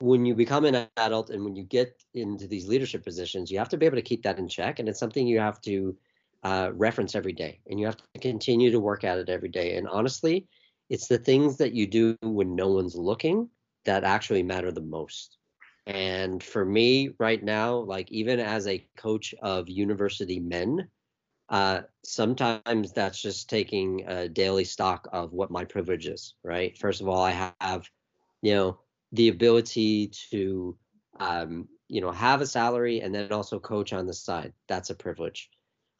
when 0.00 0.26
you 0.26 0.34
become 0.34 0.64
an 0.64 0.88
adult 0.96 1.30
and 1.30 1.44
when 1.44 1.54
you 1.54 1.62
get 1.62 2.02
into 2.14 2.48
these 2.48 2.66
leadership 2.66 3.04
positions 3.04 3.50
you 3.50 3.58
have 3.58 3.68
to 3.68 3.76
be 3.76 3.86
able 3.86 3.96
to 3.96 4.02
keep 4.02 4.22
that 4.22 4.38
in 4.38 4.48
check 4.48 4.78
and 4.78 4.88
it's 4.88 4.98
something 4.98 5.26
you 5.26 5.38
have 5.38 5.60
to 5.60 5.96
uh, 6.42 6.72
reference 6.74 7.14
every 7.14 7.32
day 7.32 7.60
and 7.68 7.78
you 7.78 7.86
have 7.86 7.96
to 7.96 8.20
continue 8.20 8.72
to 8.72 8.80
work 8.80 9.04
at 9.04 9.18
it 9.18 9.28
every 9.28 9.48
day 9.48 9.76
and 9.76 9.86
honestly 9.86 10.48
it's 10.90 11.06
the 11.06 11.18
things 11.18 11.56
that 11.56 11.72
you 11.72 11.86
do 11.86 12.18
when 12.22 12.54
no 12.54 12.68
one's 12.68 12.96
looking 12.96 13.48
that 13.84 14.04
actually 14.04 14.42
matter 14.42 14.70
the 14.70 14.80
most. 14.80 15.38
And 15.86 16.42
for 16.42 16.64
me 16.64 17.10
right 17.18 17.42
now, 17.42 17.76
like 17.76 18.10
even 18.12 18.38
as 18.38 18.66
a 18.66 18.86
coach 18.96 19.34
of 19.42 19.68
university 19.68 20.38
men, 20.38 20.88
uh, 21.48 21.82
sometimes 22.04 22.92
that's 22.92 23.20
just 23.20 23.50
taking 23.50 24.04
a 24.06 24.28
daily 24.28 24.64
stock 24.64 25.08
of 25.12 25.32
what 25.32 25.50
my 25.50 25.64
privilege 25.64 26.06
is, 26.06 26.34
right? 26.44 26.76
First 26.78 27.00
of 27.00 27.08
all, 27.08 27.22
I 27.22 27.52
have, 27.60 27.88
you 28.42 28.54
know, 28.54 28.78
the 29.12 29.28
ability 29.28 30.12
to, 30.30 30.76
um, 31.18 31.68
you 31.88 32.00
know, 32.00 32.12
have 32.12 32.40
a 32.40 32.46
salary 32.46 33.00
and 33.00 33.14
then 33.14 33.32
also 33.32 33.58
coach 33.58 33.92
on 33.92 34.06
the 34.06 34.14
side. 34.14 34.52
That's 34.68 34.90
a 34.90 34.94
privilege. 34.94 35.50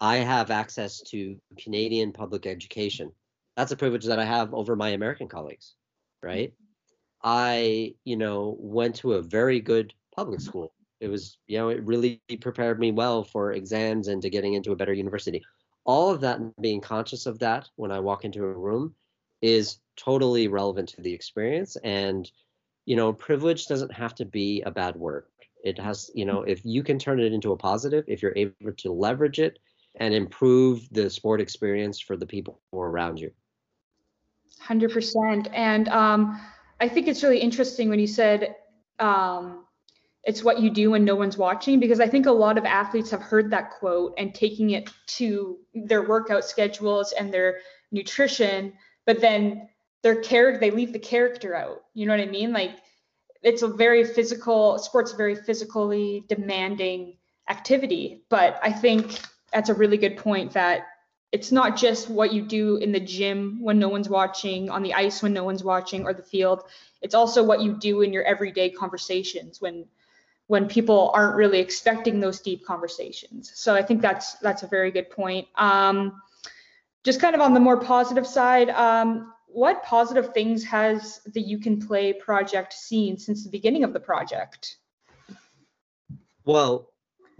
I 0.00 0.16
have 0.16 0.50
access 0.50 1.00
to 1.10 1.36
Canadian 1.58 2.12
public 2.12 2.46
education. 2.46 3.12
That's 3.56 3.72
a 3.72 3.76
privilege 3.76 4.06
that 4.06 4.18
I 4.18 4.24
have 4.24 4.54
over 4.54 4.74
my 4.74 4.90
American 4.90 5.28
colleagues, 5.28 5.74
right? 6.22 6.54
I, 7.22 7.94
you 8.04 8.16
know, 8.16 8.56
went 8.58 8.96
to 8.96 9.14
a 9.14 9.22
very 9.22 9.60
good 9.60 9.94
public 10.14 10.40
school. 10.40 10.72
It 11.00 11.08
was, 11.08 11.38
you 11.46 11.58
know, 11.58 11.68
it 11.68 11.82
really 11.82 12.20
prepared 12.40 12.78
me 12.78 12.92
well 12.92 13.24
for 13.24 13.52
exams 13.52 14.08
and 14.08 14.22
to 14.22 14.30
getting 14.30 14.54
into 14.54 14.72
a 14.72 14.76
better 14.76 14.92
university. 14.92 15.42
All 15.84 16.10
of 16.10 16.20
that 16.20 16.38
being 16.60 16.80
conscious 16.80 17.26
of 17.26 17.38
that 17.40 17.68
when 17.76 17.90
I 17.90 17.98
walk 17.98 18.24
into 18.24 18.44
a 18.44 18.52
room 18.52 18.94
is 19.40 19.78
totally 19.96 20.46
relevant 20.48 20.90
to 20.90 21.00
the 21.00 21.12
experience. 21.12 21.76
And, 21.82 22.30
you 22.86 22.94
know, 22.94 23.12
privilege 23.12 23.66
doesn't 23.66 23.92
have 23.92 24.14
to 24.16 24.24
be 24.24 24.62
a 24.62 24.70
bad 24.70 24.94
word. 24.96 25.26
It 25.64 25.78
has, 25.78 26.10
you 26.14 26.24
know, 26.24 26.42
if 26.42 26.64
you 26.64 26.82
can 26.82 26.98
turn 26.98 27.20
it 27.20 27.32
into 27.32 27.52
a 27.52 27.56
positive, 27.56 28.04
if 28.06 28.22
you're 28.22 28.36
able 28.36 28.72
to 28.76 28.92
leverage 28.92 29.38
it 29.40 29.58
and 29.96 30.14
improve 30.14 30.88
the 30.92 31.10
sport 31.10 31.40
experience 31.40 32.00
for 32.00 32.16
the 32.16 32.26
people 32.26 32.60
around 32.72 33.18
you. 33.18 33.30
100%. 34.64 35.50
And, 35.52 35.88
um, 35.88 36.40
I 36.82 36.88
think 36.88 37.06
it's 37.06 37.22
really 37.22 37.38
interesting 37.38 37.88
when 37.88 38.00
you 38.00 38.08
said 38.08 38.56
um, 38.98 39.66
it's 40.24 40.42
what 40.42 40.60
you 40.60 40.68
do 40.68 40.90
when 40.90 41.04
no 41.04 41.14
one's 41.14 41.38
watching, 41.38 41.78
because 41.78 42.00
I 42.00 42.08
think 42.08 42.26
a 42.26 42.32
lot 42.32 42.58
of 42.58 42.64
athletes 42.64 43.12
have 43.12 43.22
heard 43.22 43.50
that 43.50 43.70
quote 43.70 44.14
and 44.18 44.34
taking 44.34 44.70
it 44.70 44.90
to 45.18 45.58
their 45.74 46.02
workout 46.02 46.44
schedules 46.44 47.12
and 47.12 47.32
their 47.32 47.58
nutrition, 47.92 48.72
but 49.06 49.20
then 49.20 49.68
their 50.02 50.22
character, 50.22 50.58
they 50.58 50.72
leave 50.72 50.92
the 50.92 50.98
character 50.98 51.54
out. 51.54 51.82
You 51.94 52.06
know 52.06 52.16
what 52.16 52.26
I 52.26 52.30
mean? 52.30 52.52
Like 52.52 52.72
it's 53.42 53.62
a 53.62 53.68
very 53.68 54.02
physical, 54.04 54.76
sports 54.80 55.12
very 55.12 55.36
physically 55.36 56.24
demanding 56.28 57.16
activity. 57.48 58.24
But 58.28 58.58
I 58.60 58.72
think 58.72 59.20
that's 59.52 59.68
a 59.68 59.74
really 59.74 59.98
good 59.98 60.16
point 60.16 60.50
that 60.54 60.86
it's 61.32 61.50
not 61.50 61.76
just 61.76 62.10
what 62.10 62.32
you 62.32 62.42
do 62.42 62.76
in 62.76 62.92
the 62.92 63.00
gym 63.00 63.58
when 63.62 63.78
no 63.78 63.88
one's 63.88 64.08
watching, 64.08 64.68
on 64.68 64.82
the 64.82 64.92
ice 64.92 65.22
when 65.22 65.32
no 65.32 65.44
one's 65.44 65.64
watching, 65.64 66.04
or 66.04 66.12
the 66.12 66.22
field. 66.22 66.64
It's 67.00 67.14
also 67.14 67.42
what 67.42 67.62
you 67.62 67.72
do 67.72 68.02
in 68.02 68.12
your 68.12 68.22
everyday 68.24 68.70
conversations 68.70 69.60
when 69.60 69.86
when 70.48 70.68
people 70.68 71.10
aren't 71.14 71.36
really 71.36 71.60
expecting 71.60 72.20
those 72.20 72.40
deep 72.40 72.66
conversations. 72.66 73.50
So 73.54 73.74
I 73.74 73.82
think 73.82 74.02
that's 74.02 74.34
that's 74.34 74.62
a 74.62 74.66
very 74.66 74.90
good 74.90 75.08
point. 75.08 75.48
Um, 75.56 76.20
just 77.02 77.20
kind 77.20 77.34
of 77.34 77.40
on 77.40 77.54
the 77.54 77.60
more 77.60 77.80
positive 77.80 78.26
side, 78.26 78.68
um, 78.70 79.32
what 79.46 79.82
positive 79.82 80.34
things 80.34 80.62
has 80.64 81.20
the 81.32 81.40
You 81.40 81.58
Can 81.58 81.84
Play 81.84 82.12
project 82.12 82.74
seen 82.74 83.16
since 83.16 83.42
the 83.42 83.50
beginning 83.50 83.84
of 83.84 83.92
the 83.92 84.00
project? 84.00 84.76
Well, 86.44 86.91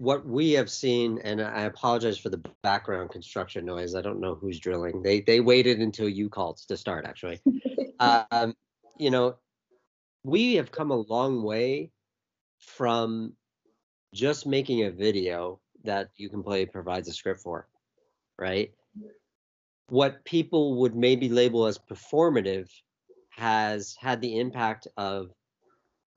what 0.02 0.26
we 0.26 0.50
have 0.50 0.68
seen, 0.68 1.20
and 1.22 1.40
I 1.40 1.62
apologize 1.62 2.18
for 2.18 2.28
the 2.28 2.42
background 2.64 3.10
construction 3.10 3.64
noise. 3.64 3.94
I 3.94 4.02
don't 4.02 4.18
know 4.18 4.34
who's 4.34 4.58
drilling. 4.58 5.00
They 5.00 5.20
they 5.20 5.38
waited 5.38 5.78
until 5.78 6.08
you 6.08 6.28
called 6.28 6.56
to 6.66 6.76
start. 6.76 7.06
Actually, 7.06 7.40
um, 8.00 8.56
you 8.98 9.12
know, 9.12 9.36
we 10.24 10.54
have 10.54 10.72
come 10.72 10.90
a 10.90 10.96
long 10.96 11.44
way 11.44 11.92
from 12.58 13.34
just 14.12 14.44
making 14.44 14.82
a 14.82 14.90
video 14.90 15.60
that 15.84 16.08
you 16.16 16.28
can 16.28 16.42
play 16.42 16.66
provides 16.66 17.08
a 17.08 17.12
script 17.12 17.40
for, 17.40 17.68
right? 18.36 18.72
What 19.88 20.24
people 20.24 20.80
would 20.80 20.96
maybe 20.96 21.28
label 21.28 21.66
as 21.66 21.78
performative 21.78 22.68
has 23.30 23.94
had 24.00 24.20
the 24.20 24.40
impact 24.40 24.88
of 24.96 25.30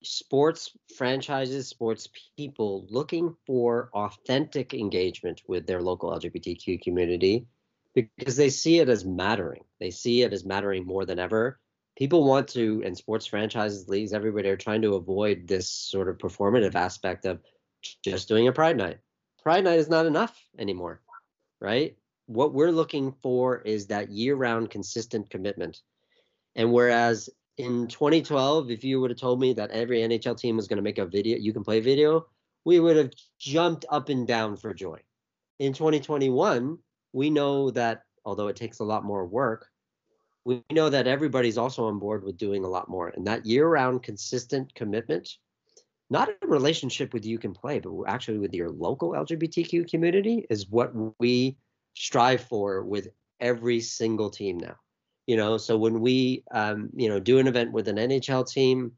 sports 0.06 0.72
franchises, 0.96 1.68
sports 1.68 2.08
people 2.38 2.86
looking 2.90 3.36
for 3.46 3.90
authentic 3.94 4.74
engagement 4.74 5.42
with 5.48 5.66
their 5.66 5.82
local 5.82 6.12
LGBTQ 6.12 6.82
community 6.82 7.48
because 7.94 8.36
they 8.36 8.50
see 8.50 8.80
it 8.80 8.90
as 8.90 9.06
mattering. 9.06 9.64
They 9.80 9.92
see 9.92 10.22
it 10.22 10.34
as 10.34 10.46
mattering 10.46 10.86
more 10.86 11.06
than 11.06 11.20
ever. 11.20 11.60
People 11.98 12.26
want 12.26 12.50
to, 12.50 12.84
and 12.86 12.98
sports 12.98 13.26
franchises, 13.26 13.88
leagues, 13.88 14.14
everybody 14.14 14.50
are 14.50 14.58
trying 14.58 14.82
to 14.82 14.96
avoid 14.96 15.48
this 15.48 15.70
sort 15.70 16.10
of 16.10 16.18
performative 16.18 16.76
aspect 16.76 17.26
of 17.26 17.40
just 18.04 18.28
doing 18.28 18.48
a 18.48 18.52
Pride 18.52 18.78
night. 18.78 18.98
Pride 19.42 19.64
night 19.64 19.80
is 19.80 19.90
not 19.90 20.06
enough 20.06 20.38
anymore, 20.60 21.02
right? 21.62 21.96
What 22.26 22.54
we're 22.54 22.72
looking 22.72 23.14
for 23.22 23.60
is 23.60 23.88
that 23.88 24.12
year 24.12 24.36
round 24.36 24.72
consistent 24.72 25.30
commitment. 25.30 25.82
And 26.56 26.74
whereas 26.74 27.30
in 27.58 27.88
2012, 27.88 28.70
if 28.70 28.84
you 28.84 29.00
would 29.00 29.12
have 29.12 29.20
told 29.20 29.40
me 29.40 29.54
that 29.54 29.72
every 29.72 30.00
NHL 30.00 30.38
team 30.38 30.58
was 30.58 30.68
going 30.68 30.78
to 30.78 30.84
make 30.84 30.98
a 30.98 31.06
video, 31.06 31.38
you 31.38 31.54
can 31.54 31.64
play 31.64 31.80
video, 31.80 32.28
we 32.66 32.80
would 32.80 32.98
have 32.98 33.12
jumped 33.40 33.86
up 33.90 34.10
and 34.10 34.28
down 34.28 34.58
for 34.58 34.74
joy. 34.74 35.00
In 35.60 35.72
2021, 35.74 36.78
we 37.14 37.30
know 37.30 37.72
that 37.72 38.02
although 38.26 38.48
it 38.48 38.56
takes 38.56 38.80
a 38.80 38.84
lot 38.84 39.06
more 39.06 39.26
work, 39.26 39.70
we 40.44 40.64
know 40.72 40.90
that 40.90 41.08
everybody's 41.08 41.58
also 41.58 41.86
on 41.86 41.98
board 41.98 42.24
with 42.24 42.38
doing 42.38 42.66
a 42.66 42.70
lot 42.70 42.90
more. 42.90 43.10
And 43.10 43.26
that 43.28 43.46
year 43.46 43.68
round 43.68 44.04
consistent 44.04 44.74
commitment, 44.76 45.30
not 46.10 46.30
a 46.30 46.48
relationship 46.48 47.14
with 47.14 47.26
you 47.26 47.40
can 47.40 47.54
play, 47.54 47.80
but 47.80 47.92
actually 48.06 48.38
with 48.38 48.54
your 48.54 48.70
local 48.70 49.12
LGBTQ 49.12 49.90
community 49.90 50.46
is 50.50 50.70
what 50.70 50.92
we 51.20 51.58
strive 51.96 52.44
for 52.44 52.84
with 52.84 53.08
every 53.40 53.80
single 53.80 54.30
team 54.30 54.58
now. 54.58 54.76
You 55.28 55.38
know, 55.38 55.58
so 55.58 55.78
when 55.78 56.02
we 56.02 56.44
um, 56.52 56.90
you 56.96 57.10
know 57.10 57.20
do 57.20 57.40
an 57.40 57.48
event 57.48 57.72
with 57.72 57.88
an 57.88 57.98
NHL 57.98 58.50
team, 58.50 58.92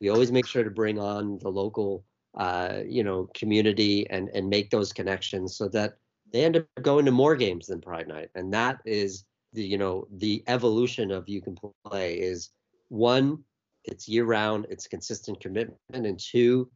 we 0.00 0.08
always 0.08 0.32
make 0.32 0.46
sure 0.46 0.64
to 0.64 0.70
bring 0.70 0.98
on 0.98 1.38
the 1.38 1.48
local 1.48 2.04
uh, 2.36 2.80
you 2.86 3.04
know 3.04 3.28
community 3.34 4.08
and 4.10 4.28
and 4.30 4.48
make 4.48 4.70
those 4.70 4.92
connections 4.92 5.56
so 5.56 5.68
that 5.68 5.98
they 6.32 6.44
end 6.44 6.56
up 6.56 6.66
going 6.82 7.04
to 7.04 7.10
more 7.10 7.36
games 7.36 7.66
than 7.66 7.80
Pride 7.80 8.08
Night, 8.08 8.30
and 8.34 8.52
that 8.52 8.80
is 8.84 9.24
the 9.52 9.64
you 9.64 9.78
know 9.78 10.06
the 10.12 10.42
evolution 10.46 11.10
of 11.10 11.28
you 11.28 11.40
can 11.40 11.56
play 11.84 12.14
is 12.14 12.50
one 12.88 13.38
it's 13.84 14.08
year 14.08 14.24
round 14.24 14.66
it's 14.70 14.86
consistent 14.86 15.40
commitment 15.40 15.78
and 15.92 16.18
two 16.18 16.68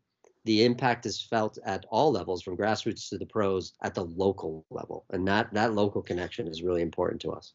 the 0.45 0.65
impact 0.65 1.07
is 1.07 1.23
felt 1.23 1.59
at 1.65 1.87
all 1.91 2.11
levels 2.11 2.43
from 2.43 2.57
grassroots 2.57 3.09
to 3.09 3.19
the 3.19 3.27
pros 3.27 3.75
at 3.83 3.95
the 3.95 4.05
local 4.05 4.65
level. 4.71 5.05
And 5.11 5.27
that 5.29 5.53
that 5.55 5.75
local 5.75 6.03
connection 6.03 6.49
is 6.49 6.63
really 6.63 6.83
important 6.83 7.21
to 7.23 7.31
us 7.31 7.55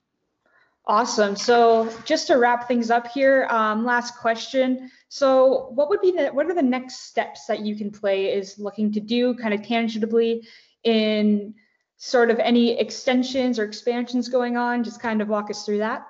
Awesome. 0.88 1.36
So 1.36 1.94
just 2.06 2.28
to 2.28 2.38
wrap 2.38 2.66
things 2.66 2.90
up 2.90 3.08
here, 3.08 3.46
um, 3.50 3.84
last 3.84 4.18
question. 4.18 4.90
So 5.10 5.70
what 5.76 5.90
would 5.90 6.00
be 6.00 6.12
the, 6.12 6.30
what 6.30 6.46
are 6.46 6.54
the 6.54 6.62
next 6.62 7.08
steps 7.08 7.46
that 7.48 7.60
you 7.60 7.76
can 7.76 7.92
play 7.92 8.34
is 8.34 8.58
looking 8.58 8.94
to 8.94 9.02
do 9.02 9.36
kind 9.36 9.54
of 9.54 9.64
tangibly 9.64 10.48
in 10.86 11.54
sort 11.98 12.30
of 12.30 12.40
any 12.40 12.80
extensions 12.80 13.60
or 13.60 13.66
expansions 13.66 14.30
going 14.30 14.56
on? 14.56 14.86
Just 14.86 15.02
kind 15.02 15.22
of 15.22 15.28
walk 15.28 15.50
us 15.50 15.66
through 15.66 15.80
that. 15.80 16.08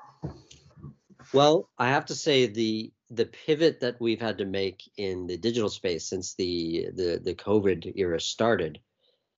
Well, 1.34 1.70
I 1.80 1.90
have 1.90 2.06
to 2.06 2.16
say 2.16 2.46
the 2.46 2.94
the 3.10 3.26
pivot 3.26 3.80
that 3.80 4.00
we've 4.02 4.20
had 4.20 4.38
to 4.38 4.46
make 4.46 4.84
in 4.98 5.28
the 5.28 5.38
digital 5.38 5.70
space 5.70 6.06
since 6.08 6.36
the 6.36 6.90
the, 6.94 7.20
the 7.24 7.34
COVID 7.34 7.94
era 7.96 8.22
started 8.22 8.80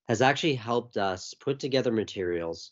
has 0.09 0.21
actually 0.21 0.55
helped 0.55 0.97
us 0.97 1.33
put 1.35 1.59
together 1.59 1.91
materials 1.91 2.71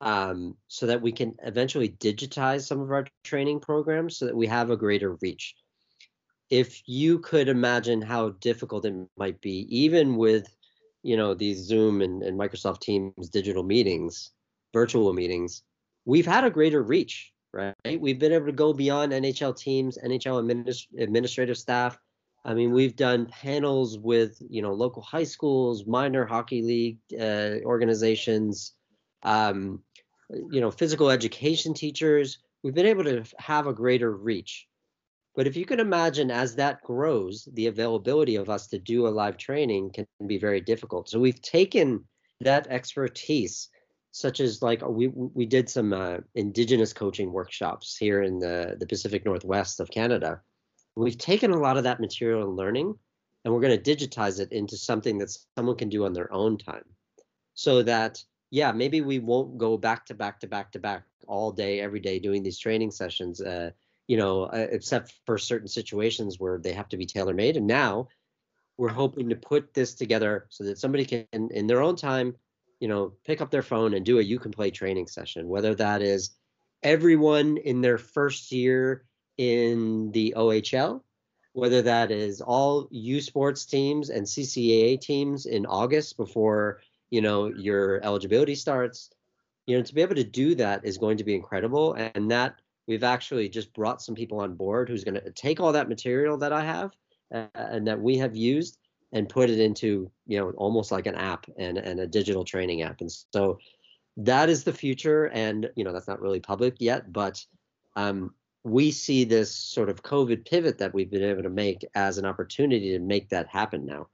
um, 0.00 0.56
so 0.68 0.86
that 0.86 1.00
we 1.00 1.12
can 1.12 1.34
eventually 1.42 1.88
digitize 1.88 2.66
some 2.66 2.80
of 2.80 2.90
our 2.90 3.06
training 3.24 3.60
programs 3.60 4.18
so 4.18 4.26
that 4.26 4.36
we 4.36 4.46
have 4.46 4.70
a 4.70 4.76
greater 4.76 5.16
reach. 5.22 5.54
If 6.50 6.82
you 6.86 7.18
could 7.18 7.48
imagine 7.48 8.02
how 8.02 8.30
difficult 8.40 8.84
it 8.84 8.94
might 9.16 9.40
be, 9.40 9.66
even 9.70 10.16
with 10.16 10.46
you 11.02 11.16
know 11.16 11.34
these 11.34 11.58
Zoom 11.58 12.02
and, 12.02 12.22
and 12.22 12.38
Microsoft 12.38 12.80
Teams 12.80 13.28
digital 13.30 13.62
meetings, 13.62 14.30
virtual 14.72 15.12
meetings, 15.12 15.62
we've 16.04 16.26
had 16.26 16.44
a 16.44 16.50
greater 16.50 16.82
reach, 16.82 17.32
right? 17.52 17.74
We've 17.98 18.18
been 18.18 18.32
able 18.32 18.46
to 18.46 18.52
go 18.52 18.72
beyond 18.72 19.12
NHL 19.12 19.56
teams, 19.56 19.98
NHL 20.04 20.42
administ- 20.42 20.86
administrative 20.98 21.58
staff. 21.58 21.98
I 22.44 22.54
mean, 22.54 22.70
we've 22.72 22.94
done 22.94 23.26
panels 23.26 23.98
with 23.98 24.40
you 24.48 24.62
know 24.62 24.72
local 24.72 25.02
high 25.02 25.24
schools, 25.24 25.86
minor 25.86 26.24
hockey 26.24 26.62
league 26.62 26.98
uh, 27.20 27.64
organizations, 27.64 28.74
um, 29.24 29.82
you 30.30 30.60
know, 30.60 30.70
physical 30.70 31.10
education 31.10 31.74
teachers. 31.74 32.38
We've 32.62 32.74
been 32.74 32.86
able 32.86 33.04
to 33.04 33.24
have 33.38 33.66
a 33.66 33.72
greater 33.72 34.10
reach. 34.16 34.66
But 35.34 35.46
if 35.46 35.56
you 35.56 35.66
can 35.66 35.80
imagine 35.80 36.30
as 36.30 36.56
that 36.56 36.82
grows, 36.82 37.46
the 37.52 37.66
availability 37.66 38.36
of 38.36 38.48
us 38.48 38.66
to 38.68 38.78
do 38.78 39.06
a 39.06 39.10
live 39.10 39.36
training 39.36 39.90
can 39.92 40.06
be 40.26 40.38
very 40.38 40.62
difficult. 40.62 41.10
So 41.10 41.20
we've 41.20 41.42
taken 41.42 42.04
that 42.40 42.66
expertise, 42.68 43.68
such 44.12 44.40
as 44.40 44.62
like 44.62 44.82
we 44.86 45.08
we 45.08 45.44
did 45.44 45.68
some 45.68 45.92
uh, 45.92 46.18
indigenous 46.34 46.94
coaching 46.94 47.32
workshops 47.32 47.96
here 47.98 48.22
in 48.22 48.38
the 48.38 48.76
the 48.80 48.86
Pacific 48.86 49.26
Northwest 49.26 49.78
of 49.78 49.90
Canada. 49.90 50.40
We've 50.96 51.18
taken 51.18 51.50
a 51.50 51.60
lot 51.60 51.76
of 51.76 51.84
that 51.84 52.00
material 52.00 52.48
and 52.48 52.56
learning, 52.56 52.94
and 53.44 53.52
we're 53.52 53.60
going 53.60 53.78
to 53.78 53.96
digitize 53.96 54.40
it 54.40 54.52
into 54.52 54.78
something 54.78 55.18
that 55.18 55.36
someone 55.56 55.76
can 55.76 55.90
do 55.90 56.06
on 56.06 56.14
their 56.14 56.32
own 56.32 56.56
time, 56.56 56.84
so 57.52 57.82
that 57.82 58.24
yeah, 58.50 58.72
maybe 58.72 59.00
we 59.00 59.18
won't 59.18 59.58
go 59.58 59.76
back 59.76 60.06
to 60.06 60.14
back 60.14 60.40
to 60.40 60.46
back 60.46 60.72
to 60.72 60.78
back 60.78 61.04
all 61.26 61.50
day, 61.52 61.80
every 61.80 62.00
day 62.00 62.18
doing 62.18 62.42
these 62.42 62.58
training 62.58 62.90
sessions, 62.90 63.40
uh, 63.40 63.70
you 64.06 64.16
know, 64.16 64.44
uh, 64.44 64.66
except 64.70 65.12
for 65.26 65.38
certain 65.38 65.68
situations 65.68 66.38
where 66.38 66.58
they 66.58 66.72
have 66.72 66.88
to 66.88 66.96
be 66.96 67.06
tailor 67.06 67.34
made. 67.34 67.56
And 67.56 67.66
now 67.66 68.08
we're 68.76 68.88
hoping 68.88 69.30
to 69.30 69.36
put 69.36 69.74
this 69.74 69.94
together 69.94 70.46
so 70.50 70.64
that 70.64 70.78
somebody 70.78 71.04
can, 71.04 71.26
in 71.32 71.66
their 71.66 71.82
own 71.82 71.96
time, 71.96 72.36
you 72.78 72.88
know, 72.88 73.14
pick 73.24 73.40
up 73.40 73.50
their 73.50 73.62
phone 73.62 73.94
and 73.94 74.04
do 74.04 74.18
a 74.18 74.22
you 74.22 74.38
can 74.38 74.52
play 74.52 74.70
training 74.70 75.06
session, 75.06 75.48
whether 75.48 75.74
that 75.74 76.02
is 76.02 76.30
everyone 76.82 77.56
in 77.56 77.80
their 77.80 77.98
first 77.98 78.52
year 78.52 79.04
in 79.38 80.12
the 80.12 80.34
OHL, 80.36 81.02
whether 81.52 81.82
that 81.82 82.10
is 82.10 82.40
all 82.40 82.86
U 82.90 83.20
sports 83.20 83.64
teams 83.64 84.10
and 84.10 84.26
CCAA 84.26 85.00
teams 85.00 85.46
in 85.46 85.66
August 85.66 86.16
before 86.16 86.80
you 87.10 87.20
know 87.20 87.46
your 87.46 88.02
eligibility 88.04 88.54
starts 88.54 89.10
you 89.66 89.76
know 89.76 89.82
to 89.82 89.94
be 89.94 90.02
able 90.02 90.14
to 90.14 90.24
do 90.24 90.54
that 90.54 90.84
is 90.84 90.98
going 90.98 91.18
to 91.18 91.24
be 91.24 91.34
incredible. 91.34 91.94
And 91.94 92.30
that 92.30 92.60
we've 92.86 93.04
actually 93.04 93.48
just 93.48 93.72
brought 93.74 94.00
some 94.00 94.14
people 94.14 94.40
on 94.40 94.54
board 94.54 94.88
who's 94.88 95.04
going 95.04 95.20
to 95.20 95.30
take 95.32 95.60
all 95.60 95.72
that 95.72 95.88
material 95.88 96.38
that 96.38 96.52
i 96.52 96.64
have 96.64 96.92
uh, 97.34 97.46
and 97.54 97.86
that 97.86 98.00
we 98.00 98.16
have 98.16 98.36
used 98.36 98.78
and 99.12 99.28
put 99.28 99.50
it 99.50 99.58
into 99.58 100.10
you 100.26 100.38
know 100.38 100.50
almost 100.50 100.92
like 100.92 101.06
an 101.06 101.16
app 101.16 101.46
and, 101.58 101.78
and 101.78 102.00
a 102.00 102.06
digital 102.06 102.44
training 102.44 102.82
app. 102.82 103.00
And 103.00 103.10
so 103.32 103.58
that 104.18 104.48
is 104.48 104.64
the 104.64 104.72
future. 104.72 105.26
And 105.26 105.68
you 105.76 105.84
know 105.84 105.92
that's 105.92 106.08
not 106.08 106.20
really 106.20 106.40
public 106.40 106.76
yet 106.78 107.12
but 107.12 107.44
um, 107.96 108.34
we 108.62 108.90
see 108.90 109.24
this 109.24 109.54
sort 109.54 109.88
of 109.88 110.02
covid 110.02 110.48
pivot 110.48 110.78
that 110.78 110.94
we've 110.94 111.10
been 111.10 111.22
able 111.22 111.42
to 111.42 111.50
make 111.50 111.84
as 111.94 112.18
an 112.18 112.24
opportunity 112.24 112.92
to 112.92 112.98
make 112.98 113.28
that 113.30 113.48
happen 113.48 113.84
now. 113.86 114.08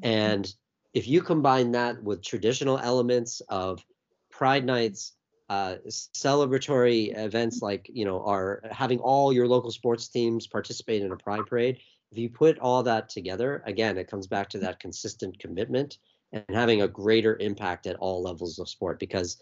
Mm-hmm. 0.00 0.08
and 0.08 0.54
if 0.94 1.06
you 1.06 1.20
combine 1.20 1.72
that 1.72 2.02
with 2.02 2.22
traditional 2.22 2.78
elements 2.78 3.42
of 3.48 3.84
pride 4.30 4.64
nights 4.64 5.12
uh, 5.50 5.76
celebratory 5.86 7.16
events 7.18 7.60
like 7.60 7.90
you 7.92 8.06
know 8.06 8.24
are 8.24 8.62
having 8.70 8.98
all 9.00 9.32
your 9.32 9.46
local 9.46 9.70
sports 9.70 10.08
teams 10.08 10.46
participate 10.46 11.02
in 11.02 11.12
a 11.12 11.16
pride 11.16 11.44
parade 11.46 11.78
if 12.10 12.16
you 12.16 12.30
put 12.30 12.58
all 12.60 12.82
that 12.82 13.10
together 13.10 13.62
again 13.66 13.98
it 13.98 14.08
comes 14.08 14.26
back 14.26 14.48
to 14.48 14.58
that 14.58 14.80
consistent 14.80 15.38
commitment 15.38 15.98
and 16.34 16.56
having 16.56 16.82
a 16.82 16.88
greater 16.88 17.36
impact 17.38 17.86
at 17.86 17.96
all 17.96 18.22
levels 18.22 18.58
of 18.58 18.68
sport. 18.68 18.98
Because 18.98 19.40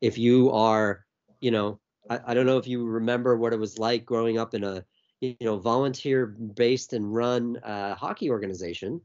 if 0.00 0.16
you 0.16 0.50
are 0.52 1.04
you 1.40 1.50
know 1.50 1.80
I, 2.08 2.20
I 2.28 2.34
don't 2.34 2.46
know 2.46 2.58
if 2.58 2.66
you 2.66 2.86
remember 2.86 3.36
what 3.36 3.52
it 3.52 3.58
was 3.58 3.78
like 3.78 4.04
growing 4.04 4.38
up 4.38 4.54
in 4.54 4.64
a 4.64 4.84
you 5.20 5.36
know 5.40 5.58
volunteer 5.58 6.26
based 6.26 6.92
and 6.92 7.12
run 7.12 7.56
uh, 7.58 7.94
hockey 7.96 8.30
organization 8.30 9.00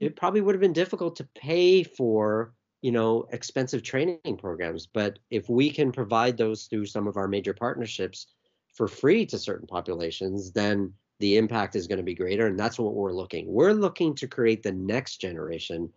it 0.00 0.16
probably 0.16 0.40
would 0.40 0.54
have 0.54 0.60
been 0.60 0.72
difficult 0.72 1.16
to 1.16 1.28
pay 1.34 1.82
for 1.82 2.54
you 2.80 2.92
know 2.92 3.26
expensive 3.32 3.82
training 3.82 4.36
programs 4.38 4.86
but 4.86 5.18
if 5.30 5.48
we 5.48 5.70
can 5.70 5.92
provide 5.92 6.36
those 6.36 6.64
through 6.64 6.86
some 6.86 7.06
of 7.06 7.16
our 7.16 7.28
major 7.28 7.54
partnerships 7.54 8.26
for 8.74 8.88
free 8.88 9.24
to 9.26 9.38
certain 9.38 9.66
populations 9.66 10.52
then 10.52 10.92
the 11.22 11.36
impact 11.36 11.76
is 11.76 11.86
going 11.86 11.98
to 11.98 12.02
be 12.02 12.16
greater 12.16 12.48
and 12.48 12.58
that's 12.58 12.80
what 12.80 12.94
we're 12.94 13.12
looking. 13.12 13.46
We're 13.46 13.72
looking 13.72 14.16
to 14.16 14.26
create 14.26 14.64
the 14.64 14.72
next 14.72 15.18
generation 15.18 15.88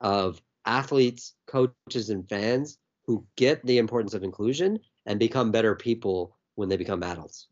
of 0.00 0.40
athletes 0.64 1.34
coaches 1.46 2.08
and 2.08 2.26
fans 2.26 2.78
who 3.04 3.26
get 3.36 3.64
the 3.66 3.76
importance 3.76 4.14
of 4.14 4.24
inclusion 4.24 4.78
and 5.04 5.18
become 5.18 5.52
better 5.52 5.74
people 5.74 6.38
when 6.54 6.70
they 6.70 6.78
become 6.78 7.02
adults 7.02 7.48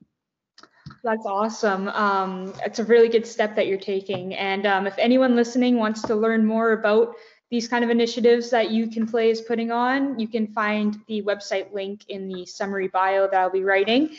that's 1.03 1.27
awesome. 1.27 1.89
Um, 1.89 2.53
it's 2.65 2.79
a 2.79 2.85
really 2.85 3.09
good 3.09 3.27
step 3.27 3.57
that 3.57 3.67
you're 3.67 3.79
taking. 3.79 4.35
And 4.35 4.67
um, 4.67 4.87
if 4.87 4.95
anyone 4.99 5.35
listening 5.37 5.77
wants 5.77 6.03
to 6.03 6.15
learn 6.15 6.45
more 6.45 6.73
about 6.73 7.15
these 7.51 7.67
kind 7.67 7.83
of 7.83 7.91
initiatives 7.91 8.51
that 8.51 8.71
You 8.71 8.89
Can 8.89 9.07
Play 9.07 9.31
is 9.31 9.41
putting 9.41 9.71
on, 9.71 10.19
you 10.19 10.29
can 10.29 10.47
find 10.47 11.01
the 11.09 11.23
website 11.23 11.73
link 11.73 12.05
in 12.09 12.29
the 12.29 12.47
summary 12.47 12.89
bio 12.89 13.29
that 13.29 13.35
I'll 13.35 13.51
be 13.51 13.65
writing. 13.65 14.11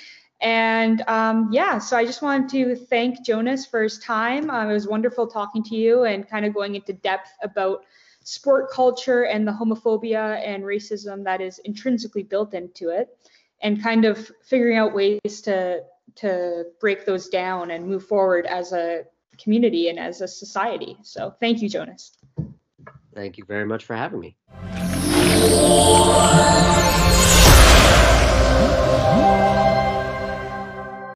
And 0.42 1.04
um, 1.08 1.50
yeah, 1.52 1.78
so 1.78 1.96
I 1.96 2.04
just 2.04 2.22
wanted 2.22 2.50
to 2.50 2.76
thank 2.76 3.24
Jonas 3.24 3.66
for 3.66 3.84
his 3.84 4.00
time. 4.00 4.50
Uh, 4.50 4.68
it 4.68 4.74
was 4.74 4.88
wonderful 4.88 5.28
talking 5.28 5.64
to 5.66 5.76
you 5.76 6.04
and 6.04 6.28
kind 6.28 6.46
of 6.46 6.54
going 6.54 6.76
into 6.76 6.94
depth 6.94 7.30
about 7.44 7.86
sport 8.24 8.72
culture 8.72 9.24
and 9.24 9.48
the 9.48 9.52
homophobia 9.52 10.46
and 10.46 10.64
racism 10.64 11.24
that 11.24 11.42
is 11.42 11.60
intrinsically 11.60 12.24
built 12.24 12.54
into 12.54 12.90
it 12.90 13.16
and 13.62 13.82
kind 13.82 14.04
of 14.06 14.32
figuring 14.44 14.78
out 14.78 14.94
ways 14.94 15.42
to 15.44 15.84
to 16.16 16.66
break 16.80 17.06
those 17.06 17.28
down 17.30 17.72
and 17.72 17.88
move 17.88 18.06
forward 18.06 18.46
as 18.46 18.74
a 18.74 19.04
community 19.38 19.90
and 19.90 20.00
as 20.00 20.22
a 20.22 20.28
society. 20.28 20.98
So 21.04 21.36
thank 21.40 21.62
you, 21.62 21.70
Jonas. 21.70 22.18
Thank 23.14 23.38
you 23.38 23.46
very 23.46 23.66
much 23.66 23.86
for 23.86 23.96
having 23.96 24.20
me. 24.20 24.38